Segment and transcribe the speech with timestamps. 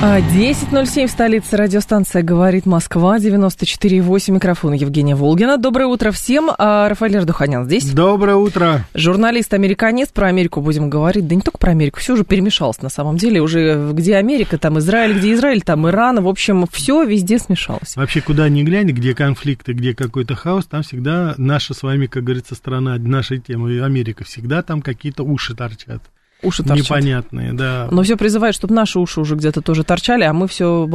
[0.00, 5.58] 10.07 в столице радиостанция «Говорит Москва», 94.8, микрофон Евгения Волгина.
[5.58, 6.50] Доброе утро всем.
[6.56, 7.92] А, Рафаэль Ардуханян здесь.
[7.92, 8.86] Доброе утро.
[8.94, 10.14] Журналист-американист.
[10.14, 11.28] Про Америку будем говорить.
[11.28, 13.42] Да не только про Америку, все уже перемешалось на самом деле.
[13.42, 16.22] Уже где Америка, там Израиль, где Израиль, там Иран.
[16.22, 17.94] В общем, все везде смешалось.
[17.94, 22.24] Вообще, куда ни глянь, где конфликты, где какой-то хаос, там всегда наша с вами, как
[22.24, 26.00] говорится, страна, нашей темы, Америка, всегда там какие-то уши торчат.
[26.42, 26.86] Уши торчат.
[26.86, 27.88] Непонятные, да.
[27.90, 30.88] Но все призывает, чтобы наши уши уже где-то тоже торчали, а мы все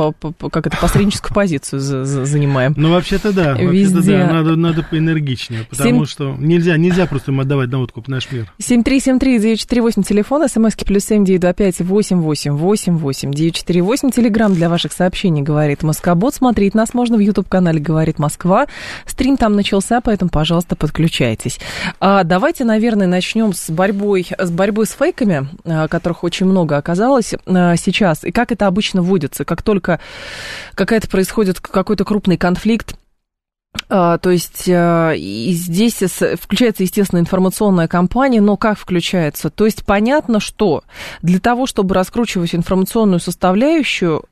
[0.51, 2.73] как это посредническую позицию занимаем.
[2.77, 3.53] Ну, вообще-то да.
[3.53, 3.95] Везде.
[3.95, 4.33] Вообще-то да.
[4.33, 6.05] Надо, надо поэнергичнее, потому 7...
[6.05, 8.51] что нельзя, нельзя просто им отдавать на откуп наш мир.
[8.59, 14.09] 7373948, телефон, смски плюс семь девять два пять восемь восемь восемь восемь девять четыре восемь.
[14.09, 16.35] Телеграмм для ваших сообщений говорит Москобот.
[16.35, 18.67] Смотреть нас можно в YouTube-канале «Говорит Москва».
[19.05, 21.59] Стрим там начался, поэтому, пожалуйста, подключайтесь.
[21.99, 26.77] А, давайте, наверное, начнем с борьбой, с борьбой с фейками время, э, которых очень много
[26.77, 29.99] оказалось э, сейчас, и как это обычно вводится, как только
[30.73, 32.95] какая-то происходит какой-то крупный конфликт,
[33.89, 35.95] э, то есть и здесь
[36.41, 39.49] включается, естественно, информационная кампания, но как включается?
[39.49, 40.83] То есть понятно, что
[41.21, 44.23] для того, чтобы раскручивать информационную составляющую,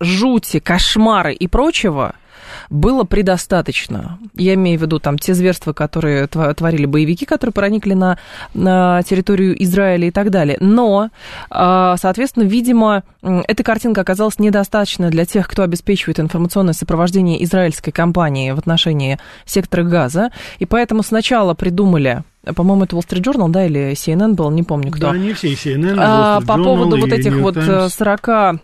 [0.00, 2.14] жути, кошмары и прочего,
[2.68, 4.18] было предостаточно.
[4.34, 8.18] Я имею в виду там те зверства, которые творили боевики, которые проникли на,
[8.54, 10.56] на территорию Израиля и так далее.
[10.60, 11.10] Но,
[11.50, 18.52] а, соответственно, видимо, эта картинка оказалась недостаточной для тех, кто обеспечивает информационное сопровождение израильской компании
[18.52, 20.30] в отношении сектора газа.
[20.58, 22.22] И поэтому сначала придумали
[22.56, 25.12] по-моему, это Wall Street Journal, да, или CNN был, не помню кто.
[25.12, 28.60] Да, не все, CNN, а, По поводу вот этих вот 40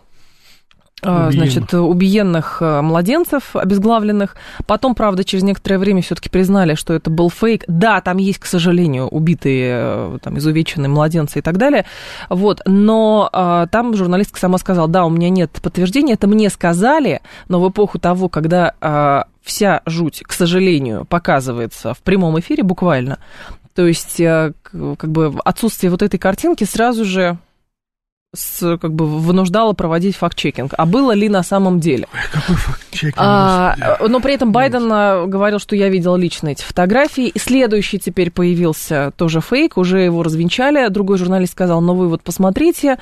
[1.03, 4.35] а, значит, убиенных э, младенцев, обезглавленных.
[4.65, 7.63] Потом, правда, через некоторое время все-таки признали, что это был фейк.
[7.67, 11.85] Да, там есть, к сожалению, убитые, э, там, изувеченные младенцы и так далее.
[12.29, 12.61] Вот.
[12.65, 17.61] Но а, там журналистка сама сказала, да, у меня нет подтверждения, это мне сказали, но
[17.61, 23.19] в эпоху того, когда а, вся жуть, к сожалению, показывается в прямом эфире буквально,
[23.75, 27.37] то есть, а, как бы отсутствие вот этой картинки сразу же
[28.35, 30.73] с, как бы вынуждала проводить факт-чекинг.
[30.77, 32.07] А было ли на самом деле?
[32.31, 33.15] Какой факт-чекинг?
[33.17, 33.75] А,
[34.07, 37.27] но при этом Байден а, говорил, что я видел лично эти фотографии.
[37.27, 40.87] И следующий теперь появился тоже фейк, уже его развенчали.
[40.89, 42.97] Другой журналист сказал, ну вы вот посмотрите.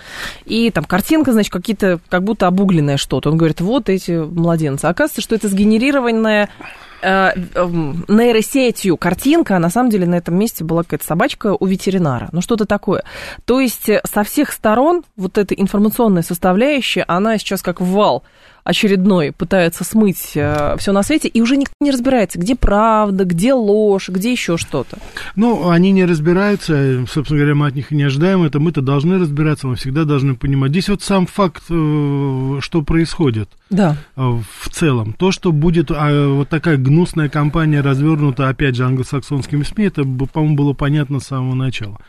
[0.46, 3.31] И там картинка, значит, какие-то, как будто обугленное что-то.
[3.31, 4.86] Он говорит, вот эти младенцы.
[4.86, 10.83] Оказывается, что это сгенерированное Э, нейросетью картинка, а на самом деле на этом месте была
[10.83, 12.29] какая-то собачка у ветеринара.
[12.31, 13.03] Ну, что-то такое.
[13.45, 18.23] То есть э, со всех сторон вот эта информационная составляющая, она сейчас как вал
[18.65, 23.53] очередной пытается смыть э, все на свете, и уже никто не разбирается, где правда, где
[23.53, 24.97] ложь, где еще что-то.
[25.35, 29.19] Ну, они не разбираются, собственно говоря, мы от них и не ожидаем это, мы-то должны
[29.19, 30.71] разбираться, мы всегда должны понимать.
[30.71, 33.97] Здесь вот сам факт, э, что происходит да.
[34.15, 39.61] Э, в целом, то, что будет а, вот такая гнусная кампания развернута, опять же, англосаксонскими
[39.61, 41.99] СМИ, это, по-моему, было понятно с самого начала.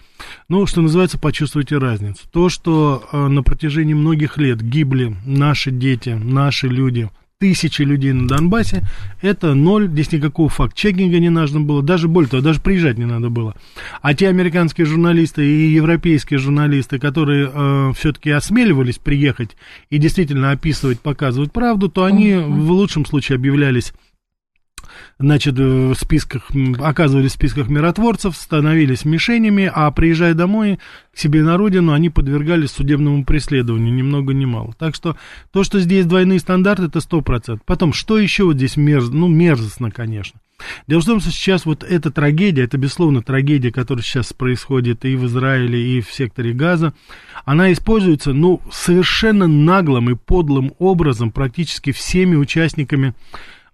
[0.48, 2.22] Ну, что называется, почувствуйте разницу.
[2.30, 8.26] То, что э, на протяжении многих лет гибли наши дети, наши люди, тысячи людей на
[8.26, 8.82] Донбассе,
[9.20, 13.28] это ноль, здесь никакого факт-чекинга не нужно было, даже более того, даже приезжать не надо
[13.28, 13.54] было.
[14.00, 19.56] А те американские журналисты и европейские журналисты, которые э, все-таки осмеливались приехать
[19.90, 22.46] и действительно описывать, показывать правду, то они uh-huh.
[22.46, 23.92] в лучшем случае объявлялись
[25.18, 30.78] значит, в списках, оказывались в списках миротворцев, становились мишенями, а приезжая домой
[31.14, 34.74] к себе на родину, они подвергались судебному преследованию, ни много ни мало.
[34.78, 35.16] Так что
[35.52, 37.64] то, что здесь двойные стандарты, это сто процентов.
[37.66, 39.08] Потом, что еще вот здесь мерз...
[39.08, 40.40] ну, мерзостно, конечно.
[40.86, 45.16] Дело в том, что сейчас вот эта трагедия, это, безусловно, трагедия, которая сейчас происходит и
[45.16, 46.94] в Израиле, и в секторе Газа,
[47.44, 53.14] она используется, ну, совершенно наглым и подлым образом практически всеми участниками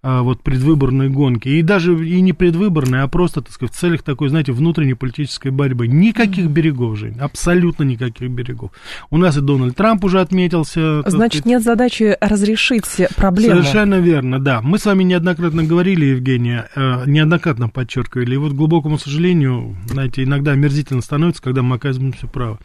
[0.03, 1.47] вот предвыборной гонки.
[1.47, 5.49] И даже и не предвыборной, а просто, так сказать, в целях такой, знаете, внутренней политической
[5.49, 5.87] борьбы.
[5.87, 8.71] Никаких берегов, Жень, абсолютно никаких берегов.
[9.09, 11.01] У нас и Дональд Трамп уже отметился.
[11.09, 12.85] Значит, сказать, нет задачи разрешить
[13.15, 13.61] проблему.
[13.61, 14.61] Совершенно верно, да.
[14.61, 20.23] Мы с вами неоднократно говорили, Евгения, э, неоднократно подчеркивали, и вот, к глубокому сожалению, знаете,
[20.23, 22.57] иногда омерзительно становится, когда мы оказываемся правы.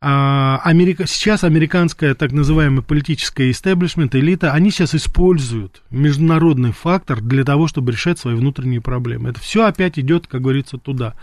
[0.00, 7.44] А, Америка, сейчас американская так называемая политическая истеблишмент, элита, они сейчас используют международный фактор для
[7.44, 9.30] того, чтобы решать свои внутренние проблемы.
[9.30, 11.14] Это все опять идет, как говорится, туда.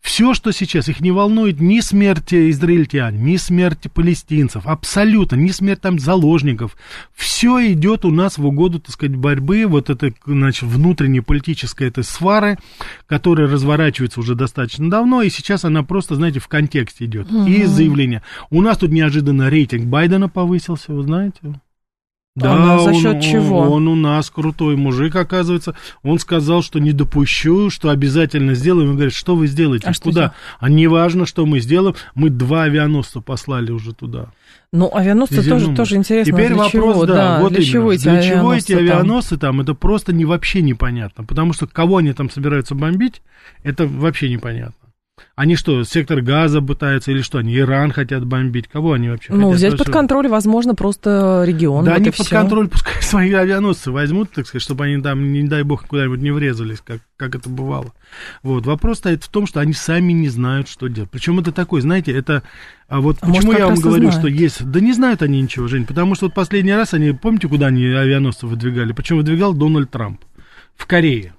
[0.00, 5.80] Все, что сейчас, их не волнует ни смерть израильтян, ни смерть палестинцев, абсолютно, ни смерть
[5.80, 6.76] там заложников.
[7.14, 12.04] Все идет у нас в угоду, так сказать, борьбы, вот этой, значит, внутренней политической этой
[12.04, 12.56] свары,
[13.06, 17.30] которая разворачивается уже достаточно давно, и сейчас она просто, знаете, в контексте идет.
[17.30, 17.46] Угу.
[17.46, 18.22] И заявление.
[18.50, 21.60] У нас тут неожиданно рейтинг Байдена повысился, вы знаете?
[22.36, 23.60] Да, а за счет он, чего?
[23.60, 25.74] Он, он у нас крутой мужик, оказывается.
[26.02, 28.90] Он сказал, что не допущу, что обязательно сделаем.
[28.90, 29.88] Он говорит, что вы сделаете?
[29.88, 30.34] А что Куда?
[30.60, 31.96] А не важно, что мы сделаем.
[32.14, 34.26] Мы два авианосца послали уже туда.
[34.70, 36.30] Ну, авианосцы тоже, тоже интересно.
[36.30, 37.06] Теперь для вопрос, чего?
[37.06, 37.72] да, да вот для именно.
[37.72, 38.78] чего эти для авианосцы чего эти там?
[38.78, 39.60] авианосцы там?
[39.62, 41.24] Это просто не, вообще непонятно.
[41.24, 43.22] Потому что кого они там собираются бомбить,
[43.62, 44.85] это вообще непонятно.
[45.34, 47.38] Они что, сектор газа пытаются или что?
[47.38, 48.68] Они Иран хотят бомбить?
[48.68, 49.56] Кого они вообще Ну, хотят?
[49.56, 49.92] взять Ну, под что?
[49.92, 51.84] контроль, возможно, просто регион.
[51.84, 52.36] Да вот они под всё.
[52.36, 56.30] контроль пускай свои авианосцы возьмут, так сказать, чтобы они там, не дай бог, куда-нибудь не
[56.30, 57.92] врезались, как, как это бывало.
[58.42, 58.66] Вот.
[58.66, 61.10] Вопрос стоит в том, что они сами не знают, что делать.
[61.10, 62.42] Причем это такой, знаете, это...
[62.88, 64.18] А вот А может, почему как я вам говорю, знают.
[64.18, 64.64] что есть...
[64.64, 67.84] Да не знают они ничего, Жень, потому что вот последний раз они, помните, куда они
[67.86, 68.92] авианосцы выдвигали?
[68.92, 70.20] Причем выдвигал Дональд Трамп
[70.76, 71.32] в Корее.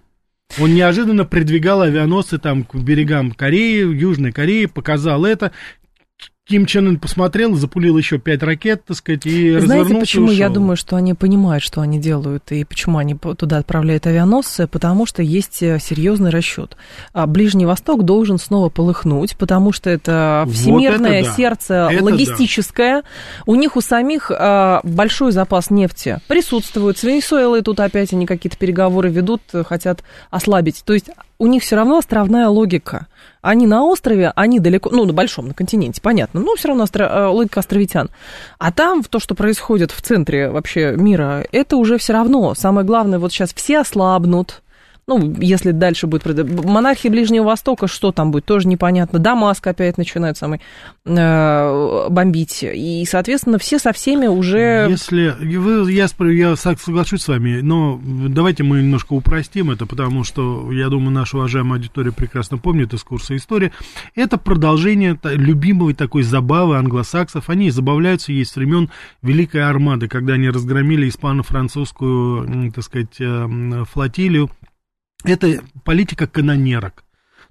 [0.60, 5.52] Он неожиданно придвигал авианосцы там к берегам Кореи, Южной Кореи, показал это.
[6.48, 10.36] Ким Чен Ын посмотрел, запулил еще пять ракет, так сказать, и Знаете, развернулся почему и
[10.36, 10.54] я ушел.
[10.54, 14.66] думаю, что они понимают, что они делают, и почему они туда отправляют авианосцы?
[14.68, 16.78] Потому что есть э, серьезный расчет.
[17.12, 21.36] А Ближний Восток должен снова полыхнуть, потому что это Вот всемирное это да.
[21.36, 22.06] сердце Это да.
[22.06, 23.04] логистическое.
[23.46, 26.98] У них у самих а, большой запас нефти присутствует.
[26.98, 30.84] С Венесуэлой тут опять они какие-то переговоры ведут, э, хотят ослабить.
[30.86, 33.08] То есть у них все равно островная логика.
[33.42, 37.08] Они на острове, они далеко, ну, на большом, на континенте, понятно, но все равно остро-
[37.08, 38.10] э, логика островитян.
[38.58, 42.56] А там то, что происходит в центре вообще мира, это уже все равно.
[42.56, 44.62] Самое главное, вот сейчас все ослабнут.
[45.10, 46.26] Ну, если дальше будет...
[46.66, 49.20] Монархия Ближнего Востока, что там будет, тоже непонятно.
[49.20, 50.60] Дамаск опять начинают самый
[51.06, 52.60] э, бомбить.
[52.62, 54.88] И, соответственно, все со всеми уже...
[54.90, 60.26] Если вы, я, я сог- соглашусь с вами, но давайте мы немножко упростим это, потому
[60.26, 63.72] что, я думаю, наша уважаемая аудитория прекрасно помнит из курса истории.
[64.14, 67.50] Это продолжение любимой такой забавы англосаксов.
[67.50, 68.90] Они забавляются есть с времен
[69.22, 74.52] Великой Армады, когда они разгромили испано-французскую, так сказать, э, м, флотилию.
[75.24, 77.04] Это политика канонерок.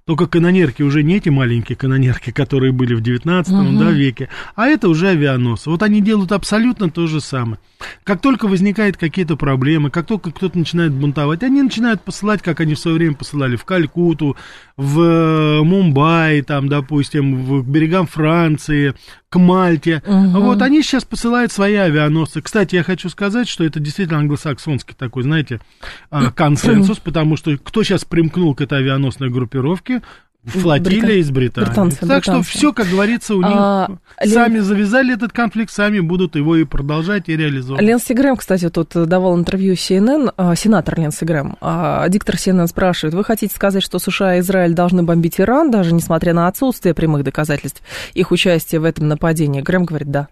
[0.05, 3.77] Только канонерки уже не эти маленькие канонерки, которые были в 19 Мгм.
[3.77, 5.69] да, веке, а это уже авианосцы.
[5.69, 7.59] Вот они делают абсолютно то же самое.
[8.05, 12.75] Как только возникают какие-то проблемы, как только кто-то начинает бунтовать, они начинают посылать, как они
[12.75, 14.37] в свое время посылали в Калькуту,
[14.77, 18.93] в э, Мумбаи, там, допустим, в, к берегам Франции,
[19.29, 20.01] к Мальте.
[20.05, 20.39] Мгм.
[20.39, 22.41] Вот они сейчас посылают свои авианосцы.
[22.41, 25.59] Кстати, я хочу сказать, что это действительно англосаксонский такой, знаете,
[26.09, 30.01] а, консенсус, потому что кто сейчас примкнул к этой авианосной группировке?
[30.47, 31.67] Флотилия Британ- из Британии.
[31.67, 32.49] британцы, так что британцы.
[32.49, 33.89] все, как говорится, у них А,
[34.23, 37.83] Лен- сами завязали этот конфликт, сами будут его и продолжать, и реализовывать.
[37.85, 41.57] Ленси Грэм, кстати, тут давал интервью CNN, а, сенатор Ленси Грэм.
[41.61, 45.93] А диктор CNN спрашивает, вы хотите сказать, что США и Израиль должны бомбить Иран, даже
[45.93, 47.81] несмотря на отсутствие прямых доказательств
[48.13, 49.61] их участия в этом нападении?
[49.61, 50.27] Грэм говорит, да.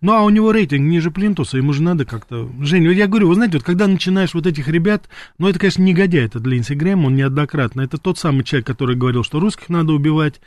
[0.00, 2.50] Ну, а у него рейтинг ниже Плинтуса, ему же надо как-то...
[2.60, 5.08] Жень, вот я говорю, вы знаете, вот когда начинаешь вот этих ребят,
[5.38, 9.22] ну, это, конечно, негодяй, это Линдси Грэм, он неоднократно, это тот самый человек, который говорил,
[9.22, 10.40] что русских надо убивать,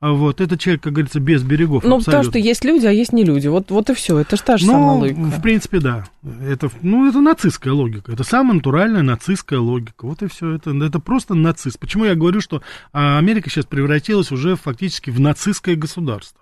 [0.00, 3.12] а вот, это человек, как говорится, без берегов Ну, потому что есть люди, а есть
[3.12, 3.48] не люди.
[3.48, 4.18] Вот, вот и все.
[4.18, 5.20] Это же та же Ну, самая логика.
[5.20, 6.06] в принципе, да.
[6.42, 8.12] Это, ну, это нацистская логика.
[8.12, 10.06] Это самая натуральная нацистская логика.
[10.06, 10.54] Вот и все.
[10.54, 11.78] Это, это просто нацист.
[11.78, 16.41] Почему я говорю, что а, Америка сейчас превратилась уже фактически в нацистское государство?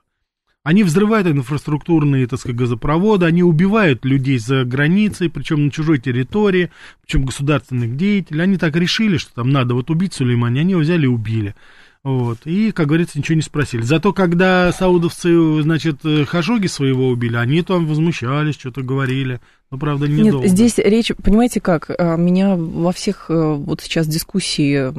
[0.63, 6.71] Они взрывают инфраструктурные, так сказать, газопроводы, они убивают людей за границей, причем на чужой территории,
[7.03, 8.43] причем государственных деятелей.
[8.43, 11.55] Они так решили, что там надо вот убить Сулеймани, они его взяли и убили.
[12.03, 12.41] Вот.
[12.45, 13.83] И, как говорится, ничего не спросили.
[13.83, 19.41] Зато, когда саудовцы, значит, э, Хашоги своего убили, они там возмущались, что-то говорили.
[19.73, 20.47] Но, правда, недолго.
[20.47, 24.93] Нет, здесь речь, понимаете как, а, меня во всех э, вот сейчас дискуссии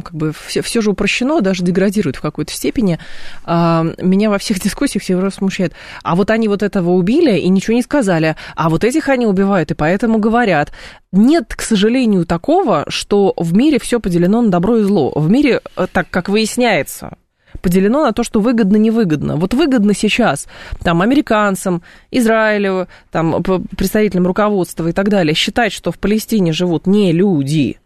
[0.00, 2.98] как бы все, все же упрощено, даже деградирует в какой-то степени.
[3.44, 5.74] А, Меня во всех дискуссиях все раз смущает.
[6.02, 9.70] А вот они вот этого убили и ничего не сказали, а вот этих они убивают
[9.72, 10.72] и поэтому говорят.
[11.12, 15.12] Нет, к сожалению, такого, что в мире все поделено на добро и зло.
[15.14, 17.18] В мире, э, так как выясняется,
[17.60, 19.36] поделено на то, что выгодно-невыгодно.
[19.36, 20.46] Вот выгодно сейчас
[20.82, 27.12] там американцам, Израилю, там представителям руководства и так далее считать, что в Палестине живут не
[27.12, 27.78] люди,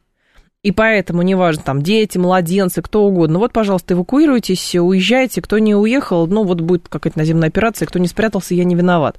[0.62, 6.26] И поэтому, неважно, там, дети, младенцы, кто угодно, вот, пожалуйста, эвакуируйтесь, уезжайте, кто не уехал,
[6.26, 9.16] ну, вот будет какая-то наземная операция, кто не спрятался, я не виноват.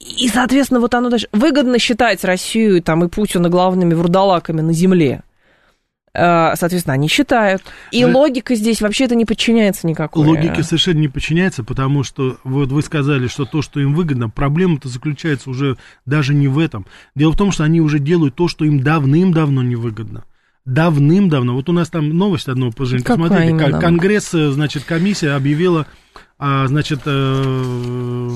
[0.00, 5.22] И, соответственно, вот оно даже выгодно считать Россию там, и Путина главными вурдалаками на земле.
[6.12, 7.62] Э, соответственно, они считают.
[7.92, 8.18] И Но...
[8.18, 10.26] логика здесь вообще это не подчиняется никакой.
[10.26, 14.88] Логике совершенно не подчиняется, потому что вот вы сказали, что то, что им выгодно, проблема-то
[14.88, 15.76] заключается уже
[16.06, 16.86] даже не в этом.
[17.14, 20.24] Дело в том, что они уже делают то, что им давным-давно невыгодно
[20.66, 21.54] давным-давно.
[21.54, 23.50] Вот у нас там новость одну, пожалуйста, посмотрите.
[23.50, 23.80] Именно?
[23.80, 25.86] Конгресс, э, значит, комиссия объявила,
[26.38, 28.30] а, значит, э,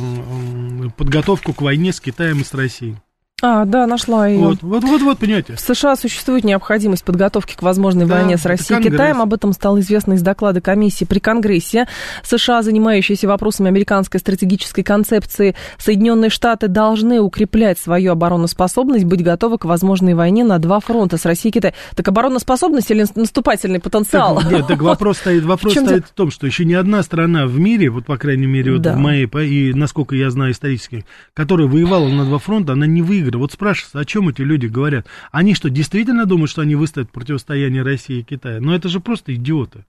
[0.97, 2.97] подготовку к войне с Китаем и с Россией.
[3.43, 4.39] А, да, нашла ее.
[4.39, 5.57] Вот, вот, вот, вот, понимаете.
[5.57, 9.21] В США существует необходимость подготовки к возможной да, войне с Россией и Китаем.
[9.21, 11.89] Об этом стало известно из доклада комиссии при Конгрессе.
[12.23, 19.65] США, занимающиеся вопросами американской стратегической концепции, Соединенные Штаты должны укреплять свою обороноспособность, быть готовы к
[19.65, 21.75] возможной войне на два фронта с Россией и Китаем.
[21.97, 24.41] Так обороноспособность или наступательный потенциал?
[24.41, 27.47] Так, нет, так вопрос стоит, вопрос в стоит в том, что еще ни одна страна
[27.47, 28.95] в мире, вот по крайней мере, вот да.
[28.95, 33.24] в моей, и насколько я знаю исторически, которая воевала на два фронта, она не выиграла
[33.25, 33.39] игры.
[33.39, 35.07] Вот спрашивается, о чем эти люди говорят?
[35.33, 38.61] Они что, действительно думают, что они выстоят противостояние России и Китая?
[38.61, 39.85] Но это же просто идиоты.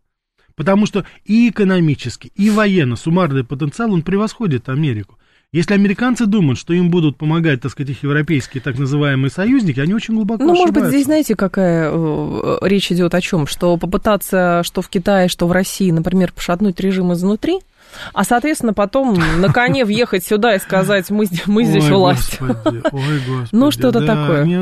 [0.56, 5.18] Потому что и экономически, и военно суммарный потенциал, он превосходит Америку.
[5.52, 9.94] Если американцы думают, что им будут помогать, так сказать, их европейские так называемые союзники, они
[9.94, 10.74] очень глубоко Ну, ошибаются.
[10.74, 13.48] может быть, здесь, знаете, какая э, речь идет о чем?
[13.48, 17.60] Что попытаться, что в Китае, что в России, например, пошатнуть режим изнутри–
[18.14, 22.40] а, соответственно, потом на коне въехать сюда и сказать, мы, мы здесь ой, власть.
[22.40, 23.50] Господи, ой, господи.
[23.52, 24.46] Ну, что-то да, такое.
[24.46, 24.58] Не,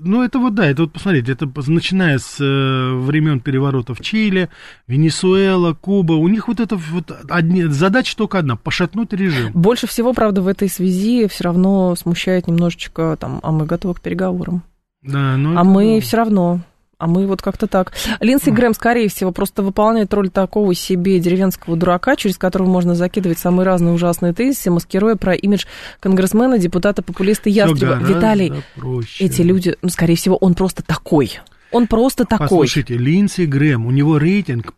[0.00, 4.48] ну, это вот, да, это вот, посмотрите, это начиная с э, времен переворота в Чили,
[4.86, 9.52] Венесуэла, Куба, у них вот это вот одни, задача только одна, пошатнуть режим.
[9.52, 14.00] Больше всего, правда, в этой связи все равно смущает немножечко, там, а мы готовы к
[14.00, 14.62] переговорам.
[15.02, 16.00] Да, но ну, а мы да.
[16.02, 16.60] все равно
[17.00, 17.92] а мы вот как-то так.
[18.20, 23.38] Линдси Грэм, скорее всего, просто выполняет роль такого себе деревенского дурака, через которого можно закидывать
[23.38, 25.64] самые разные ужасные тезисы, маскируя про имидж
[26.00, 27.96] конгрессмена, депутата, популиста Ястреба.
[27.96, 29.24] Виталий, проще.
[29.24, 31.40] эти люди, ну, скорее всего, он просто такой.
[31.72, 32.48] Он просто такой.
[32.48, 34.74] Послушайте, Линдси Грэм, у него рейтинг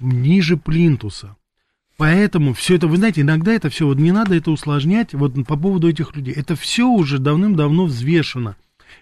[0.00, 1.36] ниже Плинтуса.
[1.96, 5.56] Поэтому все это, вы знаете, иногда это все, вот не надо это усложнять, вот по
[5.56, 6.34] поводу этих людей.
[6.34, 8.56] Это все уже давным-давно взвешено.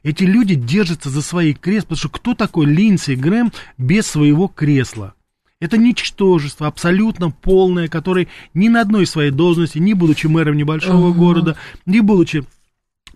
[0.05, 5.15] Эти люди держатся за свои кресла, потому что кто такой Линдси Грэм без своего кресла?
[5.61, 11.17] Это ничтожество, абсолютно полное, которое ни на одной своей должности, не будучи мэром небольшого uh-huh.
[11.17, 11.57] города,
[11.87, 12.45] не будучи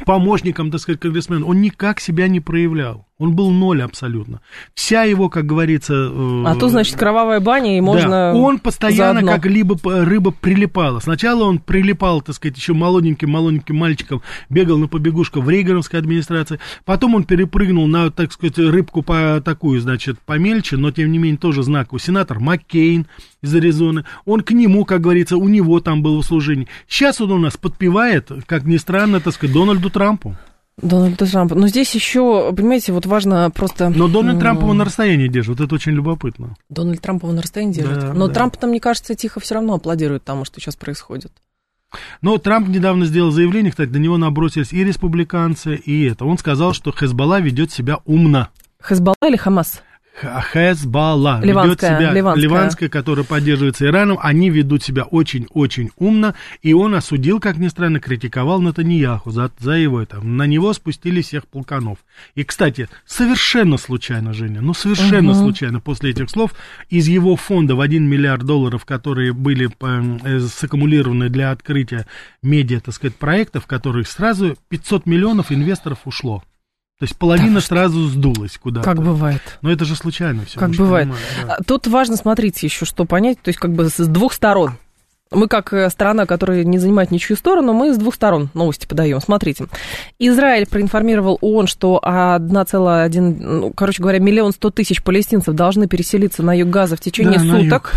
[0.07, 3.08] помощником, так сказать, конгрессмена, он никак себя не проявлял.
[3.19, 4.41] Он был ноль абсолютно.
[4.75, 5.93] Вся его, как говорится...
[5.93, 8.33] Э, а то, значит, кровавая баня, и можно...
[8.33, 9.33] Да, он постоянно заодно.
[9.33, 11.01] как либо рыба прилипала.
[11.01, 16.61] Сначала он прилипал, так сказать, еще молоденьким-молоденьким мальчиком, бегал на побегушку в Рейгановской администрации.
[16.85, 21.39] Потом он перепрыгнул на, так сказать, рыбку по такую, значит, помельче, но, тем не менее,
[21.39, 22.01] тоже знаковый.
[22.01, 23.09] Сенатор Маккейн
[23.43, 24.05] из Аризоны.
[24.27, 26.69] Он к нему, как говорится, у него там было служение.
[26.87, 30.37] Сейчас он у нас подпевает, как ни странно, так сказать, Дональду Трампу.
[30.81, 31.55] Дональда Трампа.
[31.55, 33.91] Но здесь еще, понимаете, вот важно просто...
[33.91, 36.57] Но Дональд Трамп его на расстоянии держит, это очень любопытно.
[36.69, 37.99] Дональд Трамп его на расстоянии держит.
[37.99, 38.35] Да, Но да.
[38.35, 41.33] Трамп там, мне кажется, тихо все равно аплодирует тому, что сейчас происходит.
[42.21, 46.25] Но Трамп недавно сделал заявление, кстати, на него набросились и республиканцы, и это.
[46.27, 48.49] Он сказал, что Хезбалла ведет себя умно.
[48.83, 49.83] Хезбалла или Хамас?
[50.21, 52.43] Хезбалла ведет себя, ливанская.
[52.43, 58.01] ливанская, которая поддерживается Ираном, они ведут себя очень-очень умно, и он осудил, как ни странно,
[58.01, 60.21] критиковал Натаньяху за, за его это.
[60.21, 61.99] На него спустили всех полканов.
[62.35, 65.41] И, кстати, совершенно случайно, Женя, ну совершенно угу.
[65.41, 66.55] случайно после этих слов
[66.89, 72.07] из его фонда в 1 миллиард долларов, которые были э, саккумулированы для открытия
[72.43, 76.43] медиа, так сказать, проектов, которых сразу 500 миллионов инвесторов ушло.
[76.99, 78.85] То есть половина да, сразу сдулась куда-то.
[78.85, 79.41] Как бывает.
[79.63, 80.59] Но это же случайно все.
[80.59, 81.09] Как бывает.
[81.09, 81.59] Понимаем, да.
[81.65, 84.73] Тут важно, смотрите, еще что понять, то есть как бы с двух сторон.
[85.31, 89.21] Мы, как э, страна, которая не занимает ничью сторону, мы с двух сторон новости подаем.
[89.21, 89.67] Смотрите.
[90.19, 96.57] Израиль проинформировал ООН, что 1,1, ну, короче говоря, миллион сто тысяч палестинцев должны переселиться на
[96.57, 97.93] юг Газа в течение да, суток.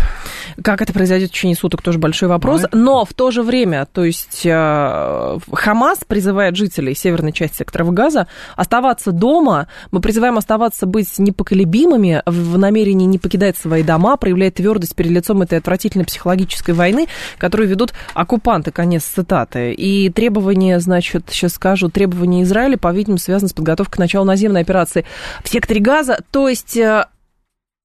[0.62, 2.62] Как это произойдет в течение суток, тоже большой вопрос.
[2.72, 8.26] Но в то же время, то есть э, Хамас призывает жителей северной части сектора Газа
[8.56, 9.68] оставаться дома.
[9.90, 15.42] Мы призываем оставаться быть непоколебимыми в намерении не покидать свои дома, проявлять твердость перед лицом
[15.42, 17.06] этой отвратительной психологической войны
[17.38, 19.72] которую ведут оккупанты, конец цитаты.
[19.72, 25.04] И требования, значит, сейчас скажу, требования Израиля, по-видимому, связаны с подготовкой к началу наземной операции
[25.42, 26.18] в секторе Газа.
[26.30, 27.06] То есть э,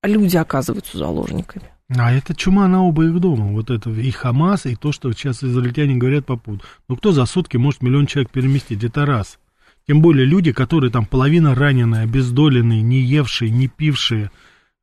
[0.03, 1.71] люди оказываются заложниками.
[1.89, 3.45] А это чума на оба их дома.
[3.45, 6.63] Вот это и Хамас, и то, что сейчас израильтяне говорят по поводу.
[6.89, 8.83] Ну, кто за сутки может миллион человек переместить?
[8.83, 9.39] Это раз.
[9.87, 14.31] Тем более люди, которые там половина раненые, обездоленные, не евшие, не пившие,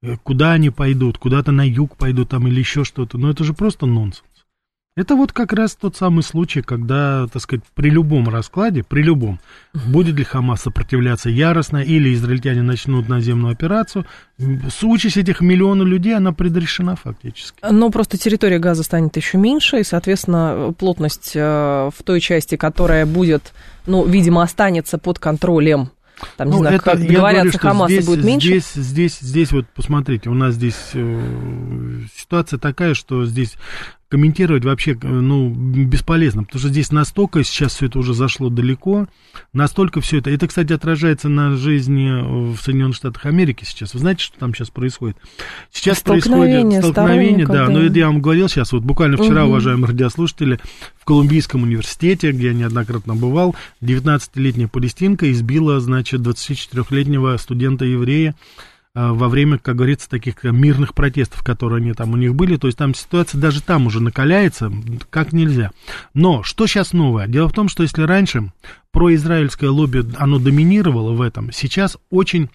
[0.03, 3.19] э, куда они пойдут, куда-то на юг пойдут там или еще что-то.
[3.19, 4.25] Но это же просто нонсенс.
[4.97, 9.41] Это вот как раз тот самый случай, когда, так сказать, при любом раскладе, при любом,
[9.73, 14.07] будет ли Хамас сопротивляться яростно, или израильтяне начнут наземную операцию,
[14.83, 17.59] участь этих миллионов людей, она предрешена фактически.
[17.69, 21.41] Но просто территория газа станет еще меньше, и, соответственно, плотность э,
[21.93, 23.53] в той части, которая будет,
[23.87, 25.91] ну, видимо, останется под контролем
[26.37, 28.47] там, не ну, знаю, это, как договорятся Хамаса здесь, будет меньше?
[28.47, 33.55] Здесь, здесь, здесь, вот посмотрите, у нас здесь э, ситуация такая, что здесь
[34.15, 39.09] комментировать вообще, э, ну, бесполезно, потому что здесь настолько сейчас все это уже зашло далеко,
[39.53, 43.93] настолько все это, это, кстати, отражается на жизни в Соединенных Штатах Америки сейчас.
[43.93, 45.17] Вы знаете, что там сейчас происходит?
[45.73, 49.51] Сейчас столкновение, происходит столкновение, да, но это я вам говорил сейчас, вот буквально вчера, угу.
[49.51, 50.61] уважаемые радиослушатели,
[50.97, 59.29] в Колумбийском университете, где я неоднократно бывал, 19-летняя палестинка избила, значит, 24-летнего студента-еврея, Э, во
[59.29, 62.57] время, как говорится, таких мирных протестов, которые они там у них были.
[62.57, 64.73] То есть там ситуация даже там уже накаляется,
[65.11, 65.73] как нельзя.
[66.15, 67.27] Но что сейчас новое?
[67.27, 68.53] Дело в том, что если раньше
[68.93, 72.51] произраильское лобби, оно доминировало в этом, сейчас очень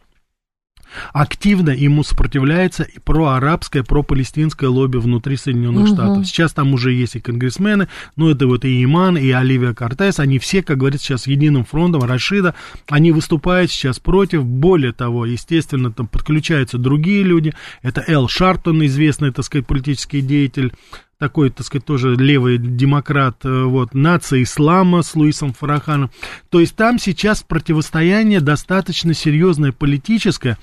[1.14, 5.94] активно ему сопротивляется и проарабское, пропалестинское лобби внутри Соединенных угу.
[5.94, 6.26] Штатов.
[6.26, 10.40] Сейчас там уже есть и конгрессмены, ну это вот и Иман, и Оливия Кортес, они
[10.40, 12.56] все, как говорится, сейчас единым фронтом, Рашида,
[12.90, 19.32] они выступают сейчас против, более того, естественно, там подключаются другие люди, это Эл Шартон, известный,
[19.32, 20.74] так сказать, политический деятель,
[21.20, 26.12] такой, так сказать, тоже левый демократ, э, вот, нация ислама с Луисом Фараханом.
[26.50, 30.58] То есть там сейчас противостояние достаточно серьезное политическое.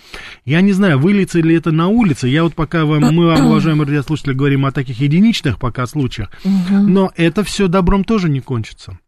[0.46, 2.28] Я не знаю, выльется ли это на улице.
[2.28, 6.30] Я вот пока вам, мы вам, уважаемые радиослушатели, говорим о таких единичных пока случаях,
[6.70, 8.98] но это все добром тоже не кончится.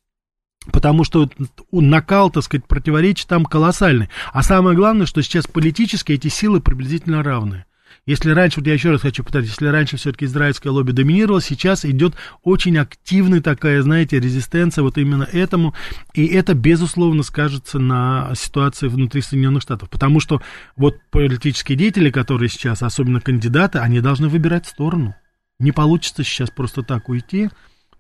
[0.71, 1.31] Потому что
[1.73, 4.11] накал, так сказать, противоречий там колоссальный.
[4.35, 7.65] А самое главное, что сейчас политически эти силы приблизительно равны.
[8.09, 11.85] Если раньше, вот я еще раз хочу повторить, если раньше все-таки израильское лобби доминировало, сейчас
[11.85, 15.75] идет очень активная такая, знаете, резистенция вот именно этому,
[16.15, 20.41] и это, безусловно, скажется на ситуации внутри Соединенных Штатов, потому что
[20.75, 25.15] вот политические деятели, которые сейчас, особенно кандидаты, они должны выбирать сторону.
[25.59, 27.51] Не получится сейчас просто так уйти,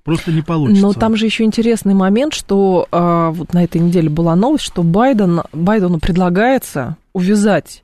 [0.04, 0.80] Просто не получится.
[0.80, 4.82] Но там же еще интересный момент, что э, вот на этой неделе была новость, что
[4.82, 7.82] Байден, Байдену предлагается увязать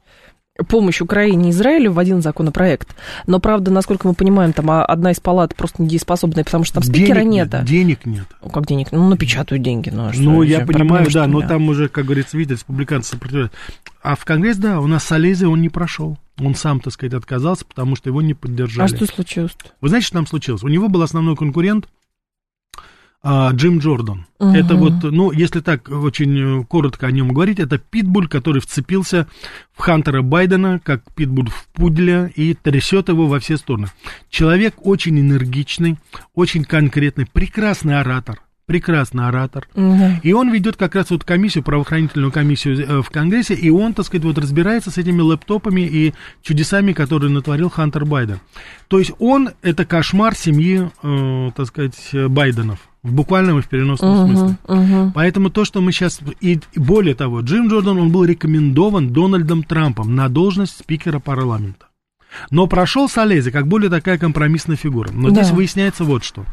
[0.68, 2.94] помощь Украине и Израилю в один законопроект.
[3.26, 7.20] Но, правда, насколько мы понимаем, там одна из палат просто недееспособная, потому что там спикера
[7.20, 7.64] денег нет.
[7.64, 8.26] Денег нет.
[8.42, 8.92] Ну, как денег?
[8.92, 9.90] Ну, напечатают деньги.
[9.90, 13.56] Ну, а что, ну я понимаю, да, но там уже, как говорится, видят, республиканцы сопротивляются.
[14.02, 16.18] А в Конгресс, да, у нас Салези он не прошел.
[16.38, 18.92] Он сам, так сказать, отказался, потому что его не поддержали.
[18.92, 19.52] А что случилось?
[19.52, 19.70] -то?
[19.80, 20.62] Вы знаете, что там случилось?
[20.62, 21.88] У него был основной конкурент–
[23.26, 24.26] а, Джим Джордан.
[24.38, 24.50] Угу.
[24.50, 29.26] Это вот, ну, если так очень э, коротко о нем говорить, это питбуль, который вцепился
[29.72, 33.88] в Хантера Байдена, как питбуль в пуделя, и трясет его во все стороны.
[34.28, 35.96] Человек очень энергичный,
[36.34, 39.68] очень конкретный, прекрасный оратор прекрасный оратор.
[39.74, 40.20] Угу.
[40.22, 44.06] И он ведет как раз вот комиссию, правоохранительную комиссию э, в Конгрессе, и он, так
[44.06, 48.40] сказать, вот разбирается с этими лэптопами и чудесами, которые натворил Хантер Байден.
[48.88, 52.78] То есть он это кошмар семьи, э, так сказать, Байденов.
[53.02, 54.56] В буквальном и в переносном uh-huh, смысле.
[54.64, 55.10] Uh-huh.
[55.14, 56.20] Поэтому то, что мы сейчас...
[56.40, 61.88] И более того, Джим Джордан, он был рекомендован Дональдом Трампом на должность спикера парламента.
[62.50, 65.10] Но прошел Салези как более такая компромиссная фигура.
[65.12, 65.42] Но да.
[65.42, 66.46] здесь выясняется вот что.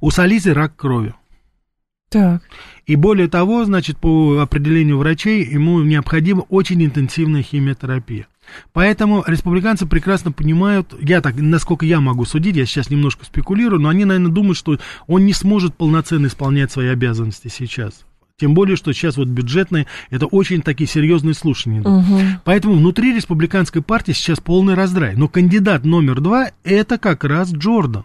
[0.00, 1.14] У Салези рак крови.
[2.08, 2.42] Так.
[2.86, 8.28] И более того, значит, по определению врачей, ему необходима очень интенсивная химиотерапия.
[8.72, 13.88] Поэтому республиканцы прекрасно понимают, я так, насколько я могу судить, я сейчас немножко спекулирую, но
[13.88, 18.04] они, наверное, думают, что он не сможет полноценно исполнять свои обязанности сейчас.
[18.38, 21.80] Тем более, что сейчас вот бюджетные, это очень такие серьезные слушания.
[21.80, 22.20] Угу.
[22.44, 25.16] Поэтому внутри республиканской партии сейчас полный раздрай.
[25.16, 28.04] Но кандидат номер два это как раз Джордан.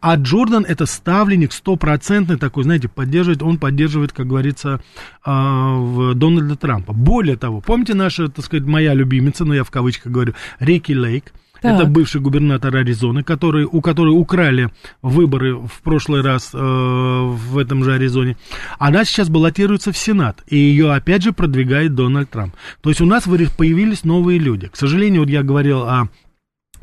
[0.00, 4.80] А Джордан это ставленник стопроцентный такой, знаете, поддерживает, он поддерживает, как говорится,
[5.24, 6.92] а, в Дональда Трампа.
[6.92, 11.32] Более того, помните наша, так сказать, моя любимица, ну я в кавычках говорю, Рики Лейк,
[11.60, 11.74] так.
[11.74, 14.70] Это бывший губернатор Аризоны, который, у которой украли
[15.02, 18.36] выборы в прошлый раз э, в этом же Аризоне.
[18.78, 22.54] Она сейчас баллотируется в Сенат, и ее опять же продвигает Дональд Трамп.
[22.80, 24.68] То есть у нас появились новые люди.
[24.68, 26.08] К сожалению, вот я говорил о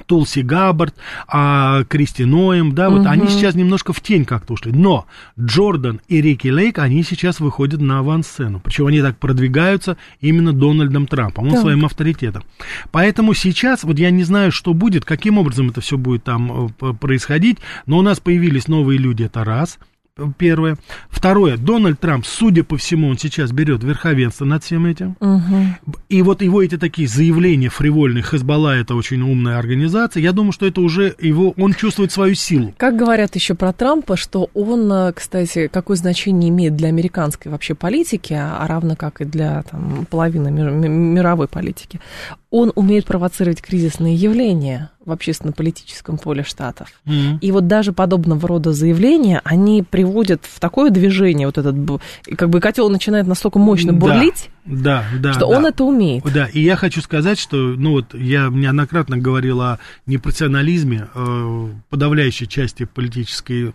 [0.05, 0.95] Тулси Габбард,
[1.27, 3.09] а Кристи Ноем, да, вот угу.
[3.09, 4.71] они сейчас немножко в тень как-то ушли.
[4.71, 5.05] Но
[5.39, 8.59] Джордан и Рики Лейк, они сейчас выходят на авансцену.
[8.59, 11.61] Причем они так продвигаются именно Дональдом Трампом, он так.
[11.61, 12.43] своим авторитетом.
[12.91, 16.93] Поэтому сейчас, вот я не знаю, что будет, каким образом это все будет там э,
[16.93, 19.77] происходить, но у нас появились новые люди, это раз–
[20.37, 20.77] Первое.
[21.09, 21.57] Второе.
[21.57, 25.17] Дональд Трамп, судя по всему, он сейчас берет верховенство над всем этим.
[25.19, 25.97] Угу.
[26.07, 30.67] И вот его эти такие заявления фривольные, Хезбалла это очень умная организация, я думаю, что
[30.67, 32.73] это уже его, он чувствует свою силу.
[32.77, 37.75] Как говорят еще про Трампа, что он, э, кстати, какое значение имеет для американской вообще
[37.75, 41.99] политики, а равно как и для там, половины мировой политики,
[42.55, 46.87] он умеет провоцировать кризисные явления в общественно-политическом поле штатов.
[47.05, 47.39] Mm-hmm.
[47.41, 51.75] И вот даже подобного рода заявления, они приводят в такое движение, вот этот,
[52.37, 55.57] как бы котел начинает настолько мощно бурлить, да, да, что да.
[55.57, 56.23] он это умеет.
[56.33, 62.47] Да, и я хочу сказать, что, ну вот, я неоднократно говорил о непрофессионализме э, подавляющей
[62.47, 63.73] части политической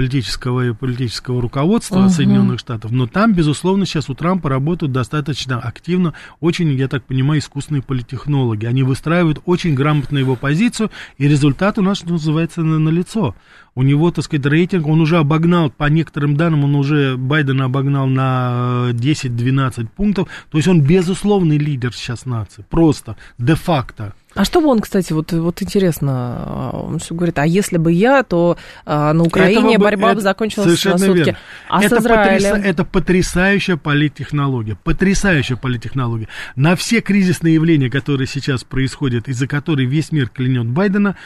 [0.00, 2.08] политического и политического руководства uh-huh.
[2.08, 7.40] Соединенных Штатов, но там, безусловно, сейчас у Трампа работают достаточно активно, очень, я так понимаю,
[7.40, 8.64] искусственные политтехнологи.
[8.64, 13.34] Они выстраивают очень грамотно его позицию, и результат у нас, что называется, на, на лицо.
[13.74, 18.06] У него, так сказать, рейтинг, он уже обогнал, по некоторым данным, он уже Байдена обогнал
[18.06, 20.28] на 10-12 пунктов.
[20.50, 24.14] То есть он безусловный лидер сейчас нации, просто, де-факто.
[24.34, 28.22] А что бы он, кстати, вот, вот интересно, он все говорит, а если бы я,
[28.22, 31.18] то а, на Украине бы, борьба бы закончилась на сутки.
[31.18, 31.38] Верно.
[31.68, 32.50] А это, Израилем?
[32.50, 36.28] Потряса, это потрясающая политтехнология, потрясающая политтехнология.
[36.54, 41.16] На все кризисные явления, которые сейчас происходят, из-за которых весь мир клянет Байдена,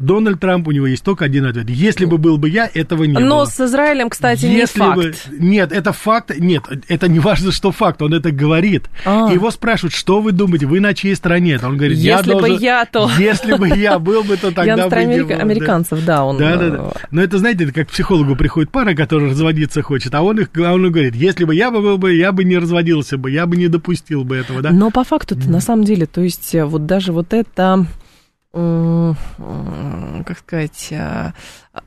[0.00, 1.70] Дональд Трамп, у него есть только один ответ.
[1.70, 3.28] Если бы был бы я, этого не Но было.
[3.28, 4.96] Но с Израилем, кстати, Если не факт.
[4.96, 5.14] Бы...
[5.38, 6.32] Нет, это факт.
[6.36, 8.02] Нет, это не важно, что факт.
[8.02, 8.90] Он это говорит.
[9.04, 9.30] А.
[9.32, 11.60] Его спрашивают, что вы думаете, вы на чьей стороне?
[11.62, 12.58] Он говорит, Если я бы должен...
[12.58, 13.08] я, то...
[13.16, 15.40] Если бы я был бы, то тогда я бы не был.
[15.40, 16.24] американцев, да.
[16.24, 16.38] он...
[16.38, 16.92] Да, да, да.
[17.12, 20.48] Но это, знаете, это как к психологу приходит пара, которая разводиться хочет, а он, их,
[20.56, 23.46] а он говорит, если бы я бы был бы, я бы не разводился бы, я
[23.46, 24.70] бы не допустил бы этого, да?
[24.70, 27.86] Но по факту-то, на самом деле, то есть вот даже вот это
[28.54, 31.32] как сказать, э,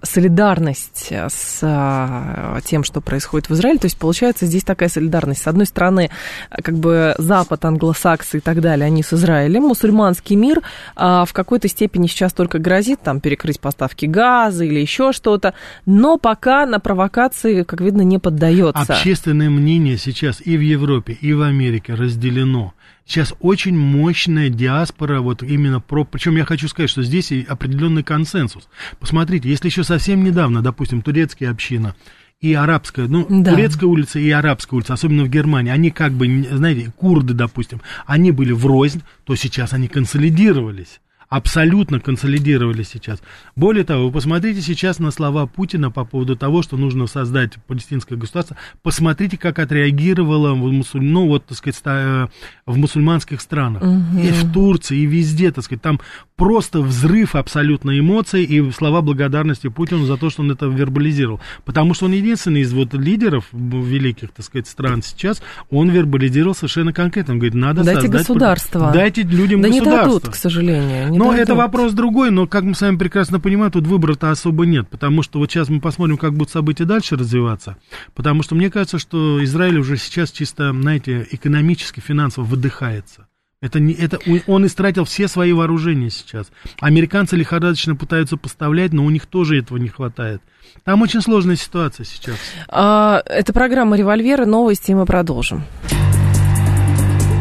[0.02, 3.80] солидарность с э, тем, что происходит в Израиле.
[3.80, 5.42] То есть получается здесь такая солидарность.
[5.44, 6.10] С одной стороны,
[6.52, 9.64] как бы Запад, англосаксы и так далее, они с Израилем.
[9.64, 10.62] Мусульманский мир
[10.96, 15.54] а, в какой-то степени сейчас только грозит там перекрыть поставки газа или еще что-то,
[15.86, 18.82] но пока на провокации, как видно, не поддается.
[18.82, 22.74] Общественное мнение сейчас и в Европе, и в Америке разделено
[23.08, 26.04] сейчас очень мощная диаспора, вот именно про...
[26.04, 28.68] Причем я хочу сказать, что здесь определенный консенсус.
[29.00, 31.96] Посмотрите, если еще совсем недавно, допустим, турецкая община
[32.42, 33.52] и арабская, ну, да.
[33.52, 38.32] турецкая улица и арабская улица, особенно в Германии, они как бы, знаете, курды, допустим, они
[38.32, 43.22] были врознь, то сейчас они консолидировались абсолютно консолидировали сейчас.
[43.56, 48.18] Более того, вы посмотрите сейчас на слова Путина по поводу того, что нужно создать палестинское
[48.18, 48.56] государство.
[48.82, 51.04] Посмотрите, как отреагировало в, мусуль...
[51.04, 52.28] ну, вот, так сказать, э,
[52.66, 53.84] в мусульманских странах.
[53.84, 54.22] Угу.
[54.22, 56.00] И в Турции, и везде, так сказать, там
[56.38, 61.42] просто взрыв абсолютно эмоций и слова благодарности Путину за то, что он это вербализировал.
[61.66, 66.94] Потому что он единственный из вот лидеров великих, так сказать, стран сейчас, он вербализировал совершенно
[66.94, 67.34] конкретно.
[67.34, 68.22] Он говорит, надо дайте создать...
[68.22, 68.92] государство.
[68.94, 70.00] Дайте людям да государство.
[70.00, 71.10] не дадут, к сожалению.
[71.10, 71.40] Не но дадут.
[71.40, 74.88] это вопрос другой, но, как мы с вами прекрасно понимаем, тут выбора-то особо нет.
[74.90, 77.78] Потому что вот сейчас мы посмотрим, как будут события дальше развиваться.
[78.16, 83.28] Потому что мне кажется, что Израиль уже сейчас чисто, знаете, экономически, финансово выдыхается.
[83.60, 86.52] Это не, это, он истратил все свои вооружения сейчас.
[86.80, 90.42] Американцы лихорадочно пытаются поставлять, но у них тоже этого не хватает.
[90.84, 92.36] Там очень сложная ситуация сейчас.
[92.68, 94.46] А, это программа «Револьверы».
[94.46, 95.64] Новости, и мы продолжим.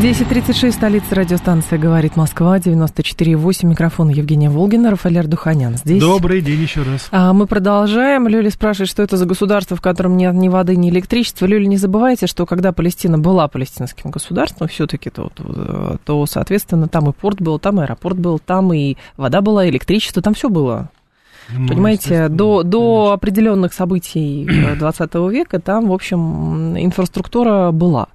[0.00, 6.00] 10.36, столица радиостанция «Говорит Москва», 94.8, микрофон Евгения Волгина, Рафаэль Ардуханян здесь.
[6.00, 7.08] Добрый день еще раз.
[7.10, 8.26] А, мы продолжаем.
[8.26, 11.44] Люля спрашивает, что это за государство, в котором нет ни воды, ни электричества.
[11.44, 17.10] Люля, не забывайте, что когда Палестина была палестинским государством, все-таки, то, то, то, соответственно, там
[17.10, 20.88] и порт был, там и аэропорт был, там и вода была, электричество, там все было.
[21.50, 28.08] Ну, Понимаете, до, до определенных событий 20 века там, в общем, инфраструктура была.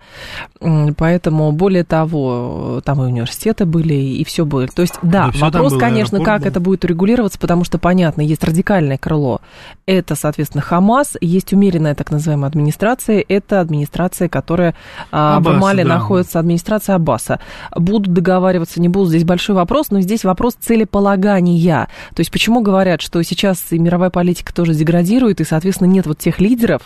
[0.97, 4.67] Поэтому, более того, там и университеты были, и все было.
[4.67, 6.47] То есть, да, да вопрос, было, конечно, как был.
[6.47, 9.41] это будет урегулироваться, потому что, понятно, есть радикальное крыло.
[9.85, 14.75] Это, соответственно, Хамас, есть умеренная так называемая администрация, это администрация, которая
[15.11, 15.95] Аббас, в Амале да.
[15.95, 17.39] находится, администрация Аббаса.
[17.75, 21.87] Будут договариваться, не будут, здесь большой вопрос, но здесь вопрос целеполагания.
[22.15, 26.05] То есть, почему говорят, что что сейчас и мировая политика тоже деградирует, и, соответственно, нет
[26.05, 26.83] вот тех лидеров,